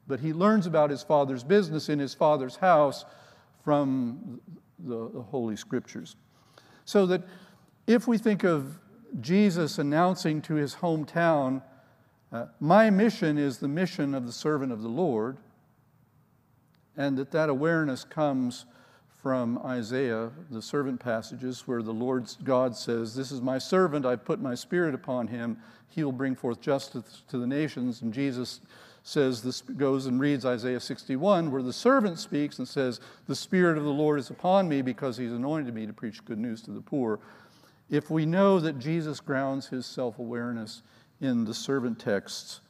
But 0.07 0.19
he 0.19 0.33
learns 0.33 0.65
about 0.65 0.89
his 0.89 1.03
father's 1.03 1.43
business 1.43 1.89
in 1.89 1.99
his 1.99 2.13
father's 2.13 2.55
house 2.55 3.05
from 3.63 4.41
the, 4.79 5.09
the 5.09 5.21
Holy 5.21 5.55
Scriptures. 5.55 6.15
So 6.91 7.05
that 7.05 7.21
if 7.87 8.05
we 8.05 8.17
think 8.17 8.43
of 8.43 8.77
Jesus 9.21 9.77
announcing 9.77 10.41
to 10.41 10.55
his 10.55 10.75
hometown, 10.75 11.61
uh, 12.33 12.47
My 12.59 12.89
mission 12.89 13.37
is 13.37 13.59
the 13.59 13.69
mission 13.69 14.13
of 14.13 14.25
the 14.25 14.33
servant 14.33 14.73
of 14.73 14.81
the 14.81 14.89
Lord, 14.89 15.37
and 16.97 17.17
that 17.17 17.31
that 17.31 17.47
awareness 17.47 18.03
comes 18.03 18.65
from 19.23 19.57
Isaiah, 19.59 20.31
the 20.49 20.61
servant 20.61 20.99
passages, 20.99 21.65
where 21.65 21.81
the 21.81 21.93
Lord 21.93 22.29
God 22.43 22.75
says, 22.75 23.15
This 23.15 23.31
is 23.31 23.39
my 23.39 23.57
servant, 23.57 24.05
I've 24.05 24.25
put 24.25 24.41
my 24.41 24.53
spirit 24.53 24.93
upon 24.93 25.27
him, 25.27 25.59
he 25.87 26.03
will 26.03 26.11
bring 26.11 26.35
forth 26.35 26.59
justice 26.59 27.23
to 27.29 27.37
the 27.37 27.47
nations. 27.47 28.01
And 28.01 28.13
Jesus 28.13 28.59
says, 29.03 29.41
this 29.41 29.61
goes 29.61 30.05
and 30.05 30.19
reads 30.19 30.45
Isaiah 30.45 30.79
61, 30.79 31.51
where 31.51 31.63
the 31.63 31.73
servant 31.73 32.19
speaks 32.19 32.59
and 32.59 32.67
says, 32.67 32.99
The 33.27 33.35
Spirit 33.35 33.77
of 33.77 33.83
the 33.83 33.89
Lord 33.89 34.19
is 34.19 34.29
upon 34.29 34.69
me 34.69 34.81
because 34.81 35.17
he's 35.17 35.31
anointed 35.31 35.73
me 35.73 35.85
to 35.87 35.93
preach 35.93 36.23
good 36.23 36.37
news 36.37 36.61
to 36.63 36.71
the 36.71 36.81
poor. 36.81 37.19
If 37.89 38.09
we 38.09 38.25
know 38.25 38.59
that 38.59 38.79
Jesus 38.79 39.19
grounds 39.19 39.67
his 39.67 39.85
self 39.85 40.19
awareness 40.19 40.83
in 41.19 41.45
the 41.45 41.53
servant 41.53 41.99
texts, 41.99 42.61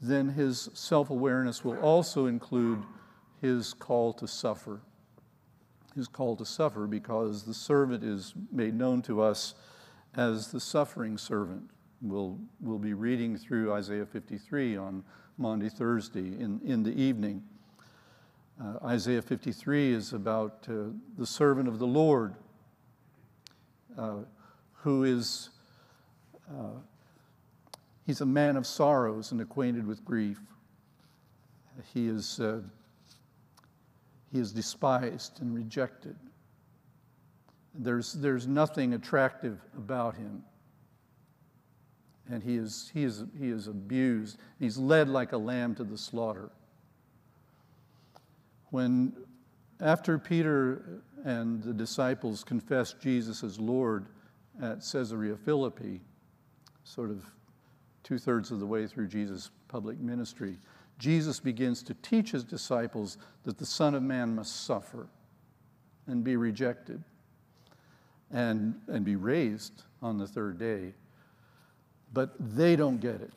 then 0.00 0.30
his 0.30 0.70
self 0.72 1.10
awareness 1.10 1.64
will 1.64 1.78
also 1.78 2.26
include 2.26 2.82
his 3.40 3.74
call 3.74 4.12
to 4.14 4.26
suffer 4.26 4.80
his 5.98 6.08
call 6.08 6.36
to 6.36 6.46
suffer 6.46 6.86
because 6.86 7.42
the 7.42 7.52
servant 7.52 8.02
is 8.02 8.32
made 8.50 8.74
known 8.74 9.02
to 9.02 9.20
us 9.20 9.54
as 10.14 10.50
the 10.50 10.60
suffering 10.60 11.18
servant. 11.18 11.68
We'll, 12.00 12.38
we'll 12.60 12.78
be 12.78 12.94
reading 12.94 13.36
through 13.36 13.72
Isaiah 13.72 14.06
53 14.06 14.76
on 14.76 15.02
Maundy 15.36 15.68
Thursday 15.68 16.40
in, 16.40 16.60
in 16.64 16.82
the 16.82 16.92
evening. 16.92 17.42
Uh, 18.62 18.86
Isaiah 18.86 19.22
53 19.22 19.92
is 19.92 20.12
about 20.12 20.66
uh, 20.68 20.90
the 21.16 21.26
servant 21.26 21.68
of 21.68 21.78
the 21.78 21.86
Lord 21.86 22.34
uh, 23.96 24.18
who 24.72 25.04
is, 25.04 25.50
uh, 26.50 26.78
he's 28.06 28.20
a 28.20 28.26
man 28.26 28.56
of 28.56 28.66
sorrows 28.66 29.32
and 29.32 29.40
acquainted 29.40 29.86
with 29.86 30.04
grief. 30.04 30.38
He 31.92 32.08
is 32.08 32.40
uh, 32.40 32.60
he 34.32 34.38
is 34.38 34.52
despised 34.52 35.40
and 35.40 35.54
rejected. 35.54 36.16
There's, 37.74 38.12
there's 38.14 38.46
nothing 38.46 38.94
attractive 38.94 39.60
about 39.76 40.16
him. 40.16 40.42
And 42.30 42.42
he 42.42 42.56
is, 42.56 42.90
he, 42.92 43.04
is, 43.04 43.24
he 43.38 43.48
is 43.48 43.68
abused. 43.68 44.38
He's 44.58 44.76
led 44.76 45.08
like 45.08 45.32
a 45.32 45.38
lamb 45.38 45.74
to 45.76 45.84
the 45.84 45.96
slaughter. 45.96 46.50
When, 48.70 49.14
after 49.80 50.18
Peter 50.18 51.00
and 51.24 51.62
the 51.62 51.72
disciples 51.72 52.44
confessed 52.44 53.00
Jesus 53.00 53.42
as 53.42 53.58
Lord 53.58 54.06
at 54.60 54.80
Caesarea 54.80 55.36
Philippi, 55.36 56.00
sort 56.84 57.10
of 57.10 57.24
two 58.02 58.18
thirds 58.18 58.50
of 58.50 58.60
the 58.60 58.66
way 58.66 58.86
through 58.86 59.08
Jesus' 59.08 59.50
public 59.68 59.98
ministry, 59.98 60.58
Jesus 60.98 61.40
begins 61.40 61.82
to 61.84 61.94
teach 61.94 62.32
his 62.32 62.44
disciples 62.44 63.18
that 63.44 63.56
the 63.56 63.66
Son 63.66 63.94
of 63.94 64.02
Man 64.02 64.34
must 64.34 64.64
suffer 64.64 65.06
and 66.06 66.24
be 66.24 66.36
rejected 66.36 67.02
and, 68.30 68.74
and 68.88 69.04
be 69.04 69.16
raised 69.16 69.84
on 70.02 70.18
the 70.18 70.26
third 70.26 70.58
day. 70.58 70.92
But 72.12 72.34
they 72.38 72.76
don't 72.76 73.00
get 73.00 73.16
it. 73.16 73.32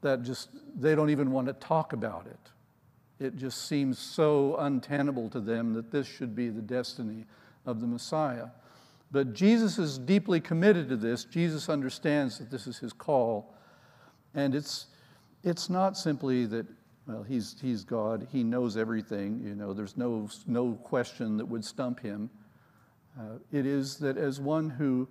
That 0.00 0.22
just, 0.22 0.50
they 0.78 0.94
don't 0.94 1.10
even 1.10 1.30
want 1.30 1.46
to 1.48 1.52
talk 1.54 1.92
about 1.92 2.26
it. 2.26 3.24
It 3.24 3.36
just 3.36 3.66
seems 3.66 3.98
so 3.98 4.56
untenable 4.58 5.28
to 5.30 5.40
them 5.40 5.74
that 5.74 5.90
this 5.90 6.06
should 6.06 6.36
be 6.36 6.50
the 6.50 6.62
destiny 6.62 7.24
of 7.66 7.80
the 7.80 7.86
Messiah. 7.86 8.48
But 9.10 9.32
Jesus 9.32 9.78
is 9.78 9.98
deeply 9.98 10.40
committed 10.40 10.88
to 10.90 10.96
this. 10.96 11.24
Jesus 11.24 11.68
understands 11.68 12.38
that 12.38 12.50
this 12.50 12.66
is 12.66 12.78
his 12.78 12.92
call. 12.92 13.54
And 14.34 14.54
it's, 14.54 14.86
it's 15.42 15.70
not 15.70 15.96
simply 15.96 16.46
that, 16.46 16.66
well, 17.06 17.22
he's, 17.22 17.56
he's 17.60 17.84
God, 17.84 18.28
he 18.30 18.44
knows 18.44 18.76
everything, 18.76 19.40
you 19.44 19.54
know, 19.54 19.72
there's 19.72 19.96
no, 19.96 20.28
no 20.46 20.72
question 20.74 21.36
that 21.38 21.46
would 21.46 21.64
stump 21.64 22.00
him. 22.00 22.30
Uh, 23.18 23.38
it 23.50 23.66
is 23.66 23.96
that 23.96 24.16
as 24.16 24.40
one 24.40 24.70
who 24.70 25.08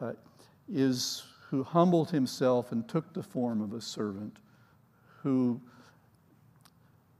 uh, 0.00 0.12
is 0.72 1.24
who 1.50 1.62
humbled 1.62 2.10
himself 2.10 2.72
and 2.72 2.88
took 2.88 3.12
the 3.12 3.22
form 3.22 3.60
of 3.60 3.72
a 3.72 3.80
servant, 3.80 4.38
who 5.22 5.60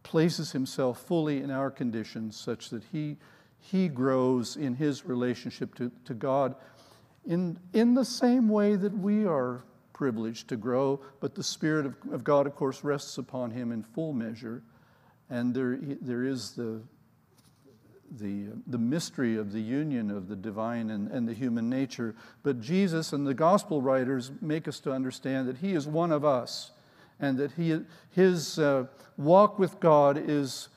places 0.03 0.53
himself 0.53 1.01
fully 1.03 1.39
in 1.39 1.51
our 1.51 1.71
conditions 1.71 2.37
such 2.37 2.71
that 2.71 2.83
he, 2.91 3.17
he 3.59 3.89
grows 3.89 4.57
in 4.57 4.75
his 4.75 5.05
relationship 5.05 5.75
to, 5.75 5.91
to 6.05 6.15
God 6.15 6.55
in, 7.27 7.59
in 7.73 7.95
the 7.95 8.05
same 8.05 8.49
way 8.49 8.77
that 8.77 8.97
we 8.97 9.27
are 9.27 9.63
privileged 9.93 10.49
to 10.49 10.57
grow, 10.57 11.01
but 11.21 11.35
the 11.35 11.43
Spirit 11.43 11.87
of, 11.87 11.95
of 12.13 12.25
God, 12.25 12.47
of 12.47 12.55
course, 12.55 12.83
rests 12.83 13.19
upon 13.19 13.51
him 13.51 13.73
in 13.73 13.83
full 13.83 14.13
measure. 14.13 14.63
And 15.29 15.55
there, 15.55 15.79
there 16.01 16.25
is 16.25 16.53
the, 16.53 16.81
the, 18.19 18.47
the 18.67 18.79
mystery 18.79 19.37
of 19.37 19.53
the 19.53 19.61
union 19.61 20.11
of 20.11 20.29
the 20.29 20.37
divine 20.37 20.91
and, 20.91 21.11
and 21.11 21.29
the 21.29 21.35
human 21.35 21.69
nature. 21.69 22.15
But 22.43 22.61
Jesus 22.61 23.13
and 23.13 23.27
the 23.27 23.35
gospel 23.35 23.81
writers 23.81 24.33
make 24.41 24.67
us 24.67 24.81
to 24.81 24.93
understand 24.93 25.49
that 25.49 25.59
he 25.59 25.75
is 25.75 25.87
one 25.87 26.13
of 26.13 26.25
us 26.25 26.73
and 27.21 27.39
that 27.39 27.53
he, 27.53 27.81
his 28.11 28.59
uh, 28.59 28.87
walk 29.17 29.59
with 29.59 29.79
God 29.79 30.17
is 30.19 30.69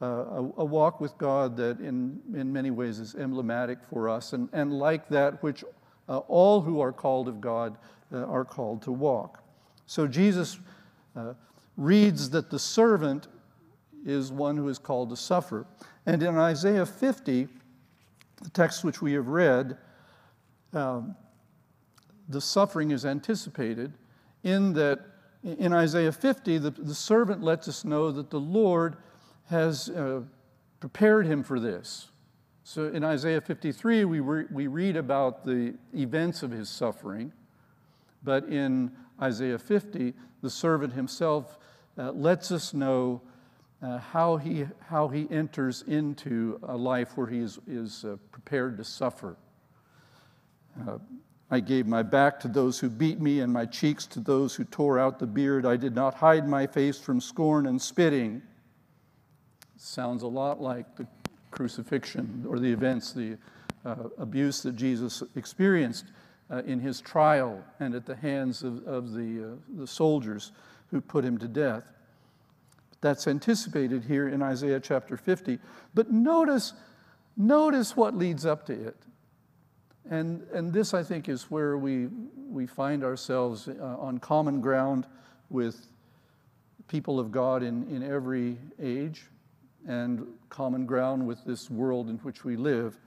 uh, 0.00 0.06
a, 0.06 0.52
a, 0.58 0.64
walk 0.64 1.00
with 1.00 1.16
God 1.16 1.56
that 1.56 1.80
in, 1.80 2.20
in 2.34 2.52
many 2.52 2.70
ways 2.70 2.98
is 2.98 3.14
emblematic 3.14 3.78
for 3.88 4.10
us 4.10 4.34
and, 4.34 4.48
and 4.52 4.72
like 4.72 5.08
that 5.08 5.42
which 5.42 5.64
uh, 6.08 6.18
all 6.18 6.60
who 6.60 6.80
are 6.80 6.92
called 6.92 7.28
of 7.28 7.40
God 7.40 7.78
uh, 8.12 8.18
are 8.24 8.44
called 8.44 8.82
to 8.82 8.92
walk. 8.92 9.42
So 9.86 10.06
Jesus 10.06 10.58
uh, 11.16 11.32
reads 11.76 12.30
that 12.30 12.50
the 12.50 12.58
servant 12.58 13.28
is 14.04 14.30
one 14.30 14.56
who 14.56 14.68
is 14.68 14.78
called 14.78 15.10
to 15.10 15.16
suffer. 15.16 15.66
And 16.06 16.22
in 16.22 16.38
Isaiah 16.38 16.86
50, 16.86 17.48
the 18.42 18.50
text 18.50 18.84
which 18.84 19.02
we 19.02 19.12
have 19.14 19.28
read, 19.28 19.76
um, 20.72 21.16
the 22.28 22.40
suffering 22.40 22.92
is 22.92 23.04
anticipated 23.04 23.92
in 24.42 24.72
that 24.74 25.00
in 25.42 25.72
Isaiah 25.72 26.12
50, 26.12 26.58
the, 26.58 26.70
the 26.70 26.94
servant 26.94 27.42
lets 27.42 27.68
us 27.68 27.84
know 27.84 28.10
that 28.10 28.30
the 28.30 28.40
Lord 28.40 28.96
has 29.48 29.88
uh, 29.90 30.22
prepared 30.80 31.26
him 31.26 31.42
for 31.42 31.60
this. 31.60 32.08
So 32.64 32.86
in 32.88 33.04
Isaiah 33.04 33.40
53, 33.40 34.04
we, 34.04 34.20
re- 34.20 34.46
we 34.50 34.66
read 34.66 34.96
about 34.96 35.44
the 35.44 35.74
events 35.94 36.42
of 36.42 36.50
his 36.50 36.68
suffering, 36.68 37.32
but 38.24 38.44
in 38.46 38.90
Isaiah 39.22 39.58
50, 39.58 40.14
the 40.42 40.50
servant 40.50 40.92
himself 40.92 41.58
uh, 41.96 42.10
lets 42.10 42.50
us 42.50 42.74
know 42.74 43.20
uh, 43.82 43.98
how, 43.98 44.36
he, 44.36 44.66
how 44.88 45.08
he 45.08 45.28
enters 45.30 45.82
into 45.86 46.58
a 46.62 46.76
life 46.76 47.16
where 47.16 47.26
he 47.26 47.38
is, 47.38 47.58
is 47.66 48.04
uh, 48.04 48.16
prepared 48.30 48.76
to 48.78 48.84
suffer. 48.84 49.36
Uh, 50.86 50.98
I 51.50 51.60
gave 51.60 51.86
my 51.86 52.02
back 52.02 52.40
to 52.40 52.48
those 52.48 52.78
who 52.78 52.88
beat 52.88 53.20
me, 53.20 53.40
and 53.40 53.52
my 53.52 53.66
cheeks 53.66 54.04
to 54.06 54.20
those 54.20 54.54
who 54.54 54.64
tore 54.64 54.98
out 54.98 55.18
the 55.18 55.26
beard. 55.26 55.64
I 55.64 55.76
did 55.76 55.94
not 55.94 56.14
hide 56.14 56.48
my 56.48 56.66
face 56.66 56.98
from 56.98 57.20
scorn 57.20 57.66
and 57.66 57.80
spitting. 57.80 58.42
Sounds 59.76 60.22
a 60.22 60.26
lot 60.26 60.60
like 60.60 60.96
the 60.96 61.06
crucifixion 61.52 62.44
or 62.48 62.58
the 62.58 62.70
events, 62.72 63.12
the 63.12 63.36
uh, 63.84 64.08
abuse 64.18 64.62
that 64.62 64.74
Jesus 64.74 65.22
experienced 65.36 66.06
uh, 66.50 66.62
in 66.66 66.80
his 66.80 67.00
trial 67.00 67.62
and 67.78 67.94
at 67.94 68.06
the 68.06 68.16
hands 68.16 68.62
of, 68.62 68.84
of 68.84 69.12
the, 69.12 69.52
uh, 69.52 69.78
the 69.78 69.86
soldiers 69.86 70.52
who 70.90 71.00
put 71.00 71.24
him 71.24 71.38
to 71.38 71.46
death. 71.46 71.84
That's 73.06 73.28
anticipated 73.28 74.02
here 74.02 74.26
in 74.26 74.42
Isaiah 74.42 74.80
chapter 74.80 75.16
50. 75.16 75.60
But 75.94 76.10
notice, 76.10 76.72
notice 77.36 77.96
what 77.96 78.16
leads 78.16 78.44
up 78.44 78.66
to 78.66 78.72
it. 78.72 78.96
And, 80.10 80.42
and 80.52 80.72
this, 80.72 80.92
I 80.92 81.04
think, 81.04 81.28
is 81.28 81.44
where 81.44 81.78
we, 81.78 82.08
we 82.50 82.66
find 82.66 83.04
ourselves 83.04 83.68
uh, 83.68 83.72
on 83.80 84.18
common 84.18 84.60
ground 84.60 85.06
with 85.50 85.86
people 86.88 87.20
of 87.20 87.30
God 87.30 87.62
in, 87.62 87.86
in 87.94 88.02
every 88.02 88.58
age 88.82 89.26
and 89.86 90.26
common 90.48 90.84
ground 90.84 91.24
with 91.24 91.44
this 91.44 91.70
world 91.70 92.08
in 92.08 92.16
which 92.18 92.44
we 92.44 92.56
live. 92.56 92.98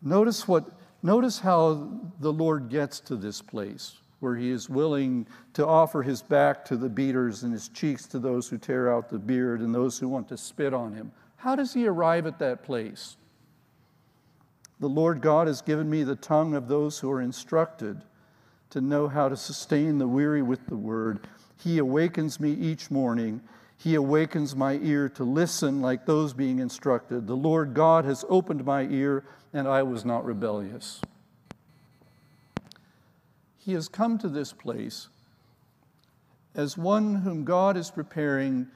Notice, 0.00 0.46
what, 0.46 0.64
notice 1.02 1.40
how 1.40 1.90
the 2.20 2.32
Lord 2.32 2.68
gets 2.68 3.00
to 3.00 3.16
this 3.16 3.42
place 3.42 3.96
where 4.20 4.36
he 4.36 4.50
is 4.50 4.68
willing 4.68 5.26
to 5.52 5.66
offer 5.66 6.02
his 6.02 6.22
back 6.22 6.64
to 6.64 6.76
the 6.76 6.88
beaters 6.88 7.42
and 7.42 7.52
his 7.52 7.68
cheeks 7.68 8.06
to 8.06 8.18
those 8.18 8.48
who 8.48 8.58
tear 8.58 8.92
out 8.92 9.08
the 9.08 9.18
beard 9.18 9.60
and 9.60 9.74
those 9.74 9.98
who 9.98 10.08
want 10.08 10.28
to 10.28 10.36
spit 10.36 10.72
on 10.72 10.92
him. 10.92 11.12
How 11.36 11.54
does 11.54 11.74
he 11.74 11.86
arrive 11.86 12.26
at 12.26 12.38
that 12.38 12.62
place? 12.62 13.16
The 14.80 14.88
Lord 14.88 15.20
God 15.20 15.46
has 15.46 15.62
given 15.62 15.88
me 15.88 16.02
the 16.02 16.16
tongue 16.16 16.54
of 16.54 16.68
those 16.68 16.98
who 16.98 17.10
are 17.10 17.20
instructed 17.20 18.02
to 18.70 18.80
know 18.80 19.08
how 19.08 19.28
to 19.28 19.36
sustain 19.36 19.98
the 19.98 20.08
weary 20.08 20.42
with 20.42 20.66
the 20.66 20.76
word. 20.76 21.20
He 21.62 21.78
awakens 21.78 22.40
me 22.40 22.52
each 22.52 22.90
morning. 22.90 23.40
He 23.78 23.94
awakens 23.94 24.56
my 24.56 24.74
ear 24.82 25.08
to 25.10 25.24
listen 25.24 25.80
like 25.80 26.04
those 26.04 26.34
being 26.34 26.58
instructed. 26.58 27.26
The 27.26 27.36
Lord 27.36 27.74
God 27.74 28.04
has 28.04 28.24
opened 28.28 28.64
my 28.64 28.82
ear, 28.82 29.24
and 29.52 29.68
I 29.68 29.82
was 29.82 30.04
not 30.04 30.24
rebellious. 30.24 31.00
He 33.66 33.72
has 33.72 33.88
come 33.88 34.16
to 34.18 34.28
this 34.28 34.52
place 34.52 35.08
as 36.54 36.78
one 36.78 37.16
whom 37.16 37.44
God 37.44 37.76
is 37.76 37.90
preparing 37.90 38.68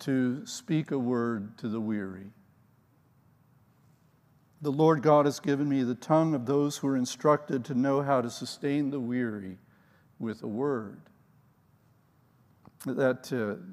to 0.00 0.44
speak 0.44 0.90
a 0.90 0.98
word 0.98 1.56
to 1.58 1.68
the 1.68 1.80
weary. 1.80 2.26
The 4.60 4.70
Lord 4.70 5.02
God 5.02 5.24
has 5.24 5.40
given 5.40 5.66
me 5.66 5.82
the 5.82 5.94
tongue 5.94 6.34
of 6.34 6.44
those 6.44 6.76
who 6.76 6.88
are 6.88 6.96
instructed 6.96 7.64
to 7.64 7.74
know 7.74 8.02
how 8.02 8.20
to 8.20 8.28
sustain 8.28 8.90
the 8.90 9.00
weary 9.00 9.56
with 10.18 10.42
a 10.42 10.46
word. 10.46 11.00
That, 12.84 13.32
uh, 13.32 13.64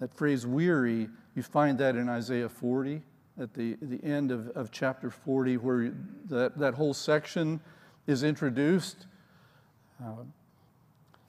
that 0.00 0.12
phrase 0.12 0.44
weary, 0.44 1.08
you 1.36 1.44
find 1.44 1.78
that 1.78 1.94
in 1.94 2.08
Isaiah 2.08 2.48
40, 2.48 3.00
at 3.40 3.54
the, 3.54 3.76
the 3.80 4.02
end 4.02 4.32
of, 4.32 4.48
of 4.56 4.72
chapter 4.72 5.08
40, 5.08 5.56
where 5.58 5.92
that, 6.28 6.58
that 6.58 6.74
whole 6.74 6.94
section 6.94 7.60
is 8.08 8.24
introduced. 8.24 9.06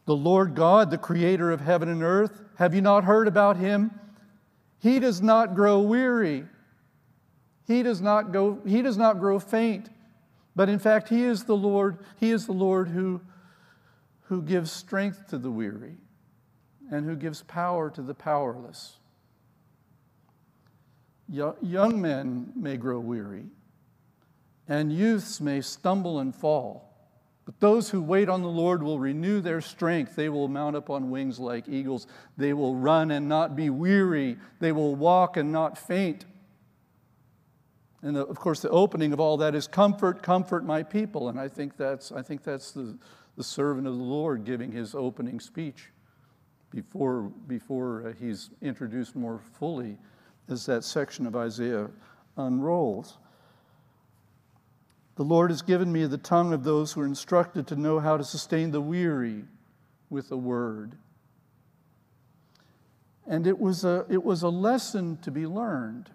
The 0.06 0.16
Lord 0.16 0.56
God, 0.56 0.92
the 0.92 0.98
creator 0.98 1.52
of 1.52 1.62
heaven 1.62 1.90
and 1.90 2.04
earth, 2.04 2.42
have 2.56 2.74
you 2.74 2.82
not 2.82 3.04
heard 3.04 3.28
about 3.28 3.58
him? 3.58 3.92
He 4.80 5.00
does 5.00 5.22
not 5.22 5.56
grow 5.56 5.80
weary. 5.80 6.46
He 7.68 7.84
does 7.84 8.02
not, 8.02 8.32
go, 8.32 8.60
he 8.66 8.82
does 8.82 8.98
not 8.98 9.20
grow 9.20 9.40
faint. 9.40 9.90
But 10.56 10.70
in 10.70 10.80
fact, 10.80 11.10
he 11.10 11.24
is 11.24 11.46
the 11.46 11.56
Lord, 11.56 12.00
he 12.20 12.32
is 12.32 12.46
the 12.46 12.52
Lord 12.52 12.90
who, 12.90 13.22
who 14.24 14.42
gives 14.42 14.72
strength 14.72 15.28
to 15.28 15.38
the 15.38 15.52
weary 15.52 15.96
and 16.90 17.06
who 17.06 17.16
gives 17.16 17.42
power 17.44 17.90
to 17.92 18.02
the 18.02 18.14
powerless. 18.14 18.98
Young 21.30 22.02
men 22.02 22.52
may 22.56 22.76
grow 22.76 23.00
weary, 23.00 23.46
and 24.68 24.92
youths 24.92 25.40
may 25.40 25.62
stumble 25.62 26.20
and 26.20 26.36
fall. 26.36 26.90
But 27.52 27.60
those 27.60 27.90
who 27.90 28.02
wait 28.02 28.30
on 28.30 28.42
the 28.42 28.48
Lord 28.48 28.82
will 28.82 28.98
renew 28.98 29.42
their 29.42 29.60
strength. 29.60 30.16
They 30.16 30.30
will 30.30 30.48
mount 30.48 30.78
up 30.78 30.90
on 30.90 31.10
wings 31.10 31.38
like 31.38 31.68
eagles. 31.68 32.08
They 32.38 32.54
will 32.54 32.76
run 32.76 33.12
and 33.12 33.28
not 33.28 33.58
be 33.58 33.70
weary. 33.70 34.38
They 34.60 34.72
will 34.72 34.96
walk 34.96 35.36
and 35.36 35.52
not 35.52 35.78
faint. 35.78 36.26
And 38.02 38.16
the, 38.16 38.26
of 38.26 38.40
course, 38.40 38.62
the 38.62 38.70
opening 38.70 39.12
of 39.12 39.20
all 39.20 39.36
that 39.38 39.54
is 39.54 39.68
comfort, 39.68 40.24
comfort 40.24 40.64
my 40.64 40.82
people. 40.82 41.28
And 41.28 41.38
I 41.38 41.50
think 41.50 41.76
that's, 41.76 42.14
I 42.14 42.22
think 42.22 42.42
that's 42.42 42.72
the, 42.72 42.98
the 43.36 43.44
servant 43.44 43.86
of 43.86 43.98
the 43.98 44.04
Lord 44.04 44.46
giving 44.46 44.72
his 44.72 44.96
opening 44.96 45.42
speech 45.42 45.90
before, 46.70 47.24
before 47.48 48.08
uh, 48.08 48.14
he's 48.18 48.50
introduced 48.62 49.14
more 49.14 49.42
fully 49.60 49.98
as 50.48 50.66
that 50.68 50.86
section 50.86 51.28
of 51.28 51.36
Isaiah 51.36 51.90
unrolls. 52.38 53.18
The 55.22 55.28
Lord 55.28 55.52
has 55.52 55.62
given 55.62 55.92
me 55.92 56.08
the 56.08 56.18
tongue 56.18 56.52
of 56.52 56.64
those 56.64 56.92
who 56.92 57.02
are 57.02 57.06
instructed 57.06 57.68
to 57.68 57.76
know 57.76 58.00
how 58.00 58.18
to 58.18 58.24
sustain 58.24 58.72
the 58.72 58.82
weary 58.82 59.44
with 60.10 60.32
a 60.32 60.36
word. 60.36 60.98
And 63.28 63.46
it 63.46 63.60
was 63.60 63.86
a, 63.86 64.04
it 64.10 64.24
was 64.24 64.42
a 64.42 64.50
lesson 64.50 65.18
to 65.18 65.30
be 65.30 65.46
learned. 65.46 66.10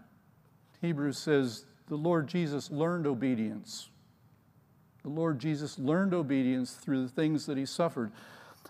Hebrews 0.80 1.18
says 1.18 1.66
the 1.86 1.94
Lord 1.94 2.26
Jesus 2.26 2.68
learned 2.72 3.06
obedience. 3.06 3.90
The 5.04 5.10
Lord 5.10 5.38
Jesus 5.38 5.78
learned 5.78 6.12
obedience 6.12 6.72
through 6.72 7.04
the 7.04 7.12
things 7.12 7.46
that 7.46 7.56
he 7.56 7.64
suffered. 7.64 8.10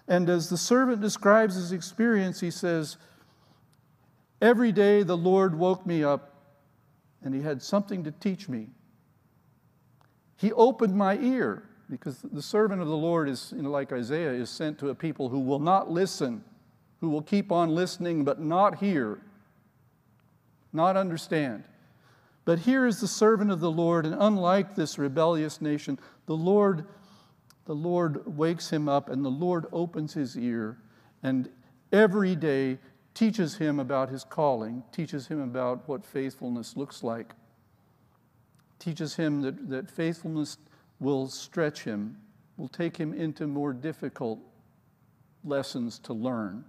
And 0.07 0.29
as 0.29 0.51
the 0.51 0.59
servant 0.59 1.01
describes 1.01 1.55
his 1.55 1.73
experience, 1.73 2.41
he 2.41 2.51
says, 2.51 2.99
Every 4.43 4.71
day 4.71 5.03
the 5.03 5.17
Lord 5.17 5.55
woke 5.59 5.87
me 5.87 6.05
up 6.05 6.35
and 7.23 7.35
He 7.35 7.41
had 7.41 7.63
something 7.63 8.05
to 8.05 8.11
teach 8.11 8.51
me. 8.51 8.69
He 10.37 10.53
opened 10.53 10.95
my 10.95 11.19
ear 11.19 11.63
because 11.89 12.19
the 12.21 12.43
servant 12.43 12.83
of 12.83 12.89
the 12.89 12.97
Lord 12.97 13.29
is, 13.29 13.53
you 13.57 13.63
know, 13.63 13.71
like 13.71 13.93
Isaiah, 13.93 14.33
is 14.33 14.51
sent 14.51 14.79
to 14.81 14.91
a 14.91 14.95
people 14.95 15.29
who 15.29 15.41
will 15.41 15.61
not 15.61 15.91
listen, 15.91 16.45
who 17.01 17.11
will 17.11 17.23
keep 17.23 17.53
on 17.53 17.75
listening 17.75 18.25
but 18.25 18.41
not 18.41 18.79
hear, 18.79 19.21
not 20.73 20.97
understand. 20.97 21.65
But 22.45 22.61
here 22.61 22.87
is 22.87 23.01
the 23.01 23.09
servant 23.09 23.51
of 23.51 23.61
the 23.61 23.71
Lord, 23.71 24.05
and 24.05 24.15
unlike 24.19 24.75
this 24.75 24.99
rebellious 24.99 25.61
nation, 25.61 25.99
the 26.27 26.37
Lord, 26.37 26.87
the 27.65 27.75
Lord 27.75 28.37
wakes 28.37 28.71
him 28.71 28.89
up 28.89 29.09
and 29.09 29.25
the 29.25 29.31
Lord 29.31 29.67
opens 29.73 30.15
his 30.15 30.37
ear, 30.37 30.79
and 31.23 31.49
every 31.93 32.37
day 32.37 32.79
teaches 33.15 33.57
him 33.57 33.81
about 33.81 34.11
his 34.11 34.23
calling, 34.23 34.83
teaches 34.93 35.27
him 35.27 35.41
about 35.41 35.89
what 35.89 36.05
faithfulness 36.05 36.77
looks 36.77 37.03
like, 37.03 37.35
teaches 38.79 39.17
him 39.17 39.43
that, 39.43 39.69
that 39.69 39.91
faithfulness 39.91 40.59
will 41.01 41.29
stretch 41.29 41.85
him, 41.85 42.17
will 42.57 42.69
take 42.69 42.97
him 42.97 43.13
into 43.13 43.47
more 43.47 43.73
difficult 43.73 44.39
lessons 45.45 45.99
to 46.01 46.13
learn. 46.13 46.65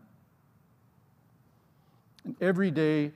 And 2.24 2.36
every 2.42 2.72
day, 2.72 3.14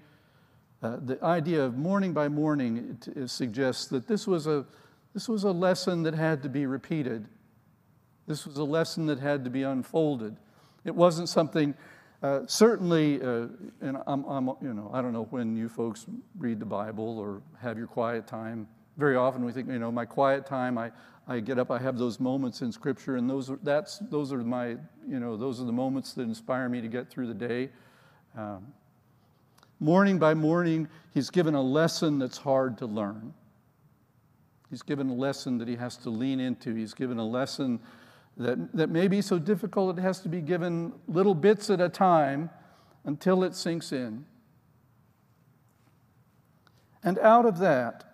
uh, 0.81 0.97
the 1.03 1.23
idea 1.23 1.63
of 1.63 1.77
morning 1.77 2.13
by 2.13 2.27
morning 2.27 2.97
it, 3.07 3.17
it 3.17 3.29
suggests 3.29 3.85
that 3.87 4.07
this 4.07 4.25
was, 4.25 4.47
a, 4.47 4.65
this 5.13 5.29
was 5.29 5.43
a 5.43 5.51
lesson 5.51 6.03
that 6.03 6.15
had 6.15 6.41
to 6.43 6.49
be 6.49 6.65
repeated. 6.65 7.27
This 8.27 8.45
was 8.45 8.57
a 8.57 8.63
lesson 8.63 9.05
that 9.07 9.19
had 9.19 9.43
to 9.43 9.49
be 9.49 9.63
unfolded. 9.63 10.37
It 10.85 10.95
wasn't 10.95 11.29
something, 11.29 11.75
uh, 12.23 12.41
certainly, 12.47 13.21
uh, 13.21 13.47
and 13.81 13.97
I'm, 14.07 14.23
I'm, 14.23 14.47
you 14.61 14.73
know, 14.73 14.89
I 14.93 15.01
don't 15.01 15.13
know 15.13 15.27
when 15.29 15.55
you 15.55 15.69
folks 15.69 16.05
read 16.37 16.59
the 16.59 16.65
Bible 16.65 17.19
or 17.19 17.41
have 17.59 17.77
your 17.77 17.87
quiet 17.87 18.25
time. 18.25 18.67
Very 18.97 19.15
often 19.15 19.45
we 19.45 19.51
think, 19.51 19.67
you 19.67 19.79
know, 19.79 19.91
my 19.91 20.05
quiet 20.05 20.45
time, 20.45 20.77
I, 20.77 20.91
I 21.27 21.39
get 21.39 21.57
up, 21.59 21.71
I 21.71 21.79
have 21.79 21.97
those 21.97 22.19
moments 22.19 22.61
in 22.61 22.71
Scripture, 22.71 23.15
and 23.15 23.29
those 23.29 23.49
are, 23.49 23.59
that's, 23.63 23.99
those 24.09 24.33
are 24.33 24.37
my, 24.39 24.69
you 25.07 25.19
know, 25.19 25.37
those 25.37 25.61
are 25.61 25.65
the 25.65 25.71
moments 25.71 26.13
that 26.13 26.23
inspire 26.23 26.67
me 26.67 26.81
to 26.81 26.87
get 26.87 27.09
through 27.09 27.27
the 27.27 27.33
day. 27.33 27.69
Um, 28.37 28.67
morning 29.79 30.19
by 30.19 30.33
morning, 30.33 30.87
he's 31.13 31.29
given 31.29 31.55
a 31.55 31.61
lesson 31.61 32.19
that's 32.19 32.37
hard 32.37 32.77
to 32.79 32.85
learn. 32.85 33.33
He's 34.69 34.81
given 34.81 35.09
a 35.09 35.13
lesson 35.13 35.57
that 35.57 35.67
he 35.67 35.75
has 35.75 35.97
to 35.97 36.09
lean 36.09 36.39
into. 36.39 36.73
He's 36.73 36.93
given 36.93 37.17
a 37.17 37.25
lesson 37.25 37.79
that, 38.37 38.73
that 38.73 38.89
may 38.89 39.07
be 39.07 39.21
so 39.21 39.37
difficult 39.37 39.97
it 39.97 40.01
has 40.01 40.21
to 40.21 40.29
be 40.29 40.41
given 40.41 40.93
little 41.07 41.35
bits 41.35 41.69
at 41.69 41.81
a 41.81 41.89
time 41.89 42.49
until 43.03 43.43
it 43.43 43.55
sinks 43.55 43.91
in. 43.91 44.25
And 47.03 47.19
out 47.19 47.45
of 47.45 47.59
that, 47.59 48.10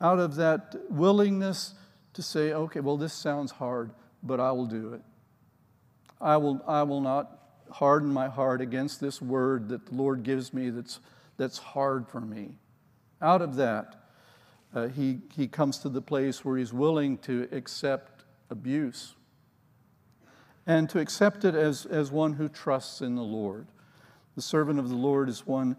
out 0.00 0.18
of 0.18 0.36
that 0.36 0.74
willingness 0.90 1.74
to 2.14 2.22
say, 2.22 2.52
okay, 2.52 2.80
well, 2.80 2.96
this 2.96 3.12
sounds 3.12 3.52
hard, 3.52 3.90
but 4.22 4.40
I 4.40 4.52
will 4.52 4.66
do 4.66 4.94
it. 4.94 5.02
I 6.20 6.36
will, 6.36 6.62
I 6.66 6.82
will 6.82 7.00
not 7.00 7.38
harden 7.70 8.12
my 8.12 8.28
heart 8.28 8.60
against 8.60 9.00
this 9.00 9.20
word 9.20 9.68
that 9.68 9.86
the 9.86 9.94
Lord 9.94 10.22
gives 10.22 10.54
me 10.54 10.70
that's, 10.70 11.00
that's 11.36 11.58
hard 11.58 12.08
for 12.08 12.20
me. 12.20 12.56
Out 13.20 13.42
of 13.42 13.56
that, 13.56 13.96
uh, 14.74 14.88
he, 14.88 15.18
he 15.34 15.46
comes 15.46 15.78
to 15.78 15.88
the 15.88 16.02
place 16.02 16.44
where 16.44 16.58
he's 16.58 16.72
willing 16.72 17.18
to 17.18 17.48
accept 17.52 18.24
abuse 18.50 19.14
and 20.66 20.88
to 20.90 20.98
accept 20.98 21.44
it 21.44 21.54
as, 21.54 21.86
as 21.86 22.10
one 22.10 22.32
who 22.32 22.48
trusts 22.48 23.00
in 23.00 23.14
the 23.14 23.22
Lord. 23.22 23.66
The 24.34 24.42
servant 24.42 24.78
of 24.78 24.88
the 24.88 24.96
Lord 24.96 25.28
is 25.28 25.46
one 25.46 25.76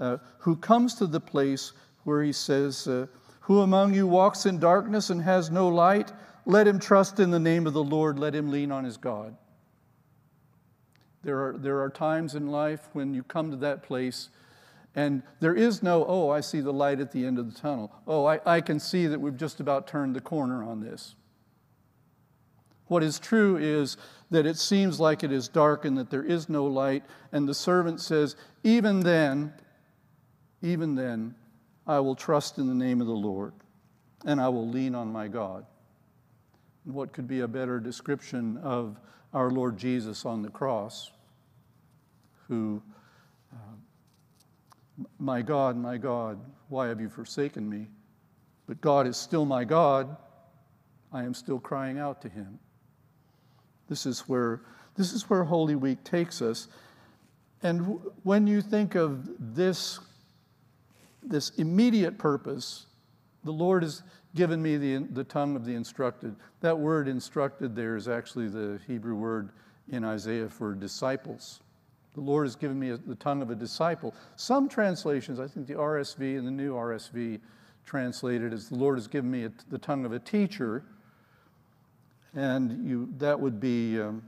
uh, 0.00 0.18
who 0.38 0.56
comes 0.56 0.94
to 0.96 1.06
the 1.06 1.20
place 1.20 1.72
where 2.04 2.22
he 2.22 2.32
says, 2.32 2.86
uh, 2.86 3.06
Who 3.48 3.62
among 3.62 3.94
you 3.94 4.06
walks 4.06 4.44
in 4.44 4.58
darkness 4.58 5.08
and 5.08 5.22
has 5.22 5.50
no 5.50 5.68
light? 5.68 6.12
Let 6.44 6.68
him 6.68 6.78
trust 6.78 7.18
in 7.18 7.30
the 7.30 7.38
name 7.38 7.66
of 7.66 7.72
the 7.72 7.82
Lord, 7.82 8.18
let 8.18 8.34
him 8.34 8.50
lean 8.50 8.70
on 8.70 8.84
his 8.84 8.98
God. 8.98 9.34
There 11.22 11.38
are, 11.38 11.56
there 11.56 11.80
are 11.80 11.88
times 11.88 12.34
in 12.34 12.48
life 12.48 12.90
when 12.92 13.14
you 13.14 13.22
come 13.22 13.50
to 13.50 13.56
that 13.56 13.82
place 13.82 14.28
and 14.94 15.22
there 15.40 15.54
is 15.54 15.82
no, 15.82 16.04
oh, 16.06 16.28
I 16.28 16.40
see 16.40 16.60
the 16.60 16.74
light 16.74 17.00
at 17.00 17.10
the 17.10 17.24
end 17.24 17.38
of 17.38 17.50
the 17.50 17.58
tunnel. 17.58 17.90
Oh, 18.06 18.26
I, 18.26 18.40
I 18.44 18.60
can 18.60 18.78
see 18.78 19.06
that 19.06 19.18
we've 19.18 19.36
just 19.36 19.60
about 19.60 19.86
turned 19.86 20.14
the 20.14 20.20
corner 20.20 20.62
on 20.62 20.80
this. 20.80 21.14
What 22.88 23.02
is 23.02 23.18
true 23.18 23.56
is 23.56 23.96
that 24.30 24.44
it 24.44 24.58
seems 24.58 25.00
like 25.00 25.24
it 25.24 25.32
is 25.32 25.48
dark 25.48 25.86
and 25.86 25.96
that 25.96 26.10
there 26.10 26.22
is 26.22 26.50
no 26.50 26.66
light. 26.66 27.02
And 27.32 27.48
the 27.48 27.54
servant 27.54 28.02
says, 28.02 28.36
Even 28.62 29.00
then, 29.00 29.54
even 30.60 30.96
then, 30.96 31.34
I 31.88 31.98
will 32.00 32.14
trust 32.14 32.58
in 32.58 32.68
the 32.68 32.74
name 32.74 33.00
of 33.00 33.06
the 33.06 33.12
Lord 33.12 33.54
and 34.26 34.40
I 34.40 34.48
will 34.48 34.68
lean 34.68 34.94
on 34.94 35.10
my 35.10 35.26
God. 35.26 35.64
And 36.84 36.94
what 36.94 37.12
could 37.12 37.26
be 37.26 37.40
a 37.40 37.48
better 37.48 37.80
description 37.80 38.58
of 38.58 38.98
our 39.32 39.50
Lord 39.50 39.76
Jesus 39.76 40.24
on 40.24 40.42
the 40.42 40.50
cross, 40.50 41.10
who, 42.46 42.82
uh, 43.52 43.74
my 45.18 45.42
God, 45.42 45.76
my 45.76 45.96
God, 45.96 46.38
why 46.68 46.88
have 46.88 47.00
you 47.00 47.08
forsaken 47.08 47.68
me? 47.68 47.88
But 48.66 48.80
God 48.80 49.06
is 49.06 49.16
still 49.16 49.44
my 49.44 49.64
God. 49.64 50.16
I 51.12 51.24
am 51.24 51.32
still 51.32 51.58
crying 51.58 51.98
out 51.98 52.20
to 52.22 52.28
him. 52.28 52.58
This 53.88 54.04
is 54.04 54.20
where, 54.20 54.60
this 54.94 55.12
is 55.12 55.30
where 55.30 55.44
Holy 55.44 55.74
Week 55.74 56.04
takes 56.04 56.42
us. 56.42 56.68
And 57.62 57.98
when 58.22 58.46
you 58.46 58.60
think 58.60 58.94
of 58.94 59.28
this, 59.38 60.00
this 61.28 61.50
immediate 61.50 62.18
purpose, 62.18 62.86
the 63.44 63.52
Lord 63.52 63.82
has 63.82 64.02
given 64.34 64.62
me 64.62 64.76
the, 64.76 64.98
the 65.12 65.24
tongue 65.24 65.56
of 65.56 65.64
the 65.64 65.74
instructed. 65.74 66.34
That 66.60 66.78
word 66.78 67.08
instructed 67.08 67.74
there 67.74 67.96
is 67.96 68.08
actually 68.08 68.48
the 68.48 68.80
Hebrew 68.86 69.14
word 69.14 69.50
in 69.90 70.04
Isaiah 70.04 70.48
for 70.48 70.74
disciples. 70.74 71.60
The 72.14 72.20
Lord 72.20 72.46
has 72.46 72.56
given 72.56 72.78
me 72.78 72.90
a, 72.90 72.96
the 72.96 73.14
tongue 73.14 73.42
of 73.42 73.50
a 73.50 73.54
disciple. 73.54 74.14
Some 74.36 74.68
translations, 74.68 75.38
I 75.40 75.46
think 75.46 75.66
the 75.66 75.74
RSV 75.74 76.38
and 76.38 76.46
the 76.46 76.50
new 76.50 76.74
RSV 76.74 77.40
translated 77.86 78.52
as 78.52 78.68
the 78.68 78.74
Lord 78.74 78.98
has 78.98 79.06
given 79.06 79.30
me 79.30 79.44
a, 79.44 79.52
the 79.70 79.78
tongue 79.78 80.04
of 80.04 80.12
a 80.12 80.18
teacher 80.18 80.84
and 82.34 82.86
you, 82.86 83.08
that 83.18 83.38
would 83.38 83.58
be, 83.60 84.00
um, 84.00 84.22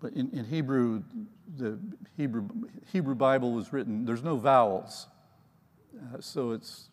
but 0.00 0.12
in, 0.12 0.30
in 0.30 0.44
Hebrew, 0.44 1.02
the 1.56 1.78
Hebrew, 2.16 2.48
Hebrew 2.92 3.14
Bible 3.14 3.52
was 3.52 3.72
written, 3.72 4.04
there's 4.04 4.22
no 4.22 4.36
vowels. 4.36 5.08
Uh, 5.96 6.20
so 6.20 6.52
it's, 6.52 6.90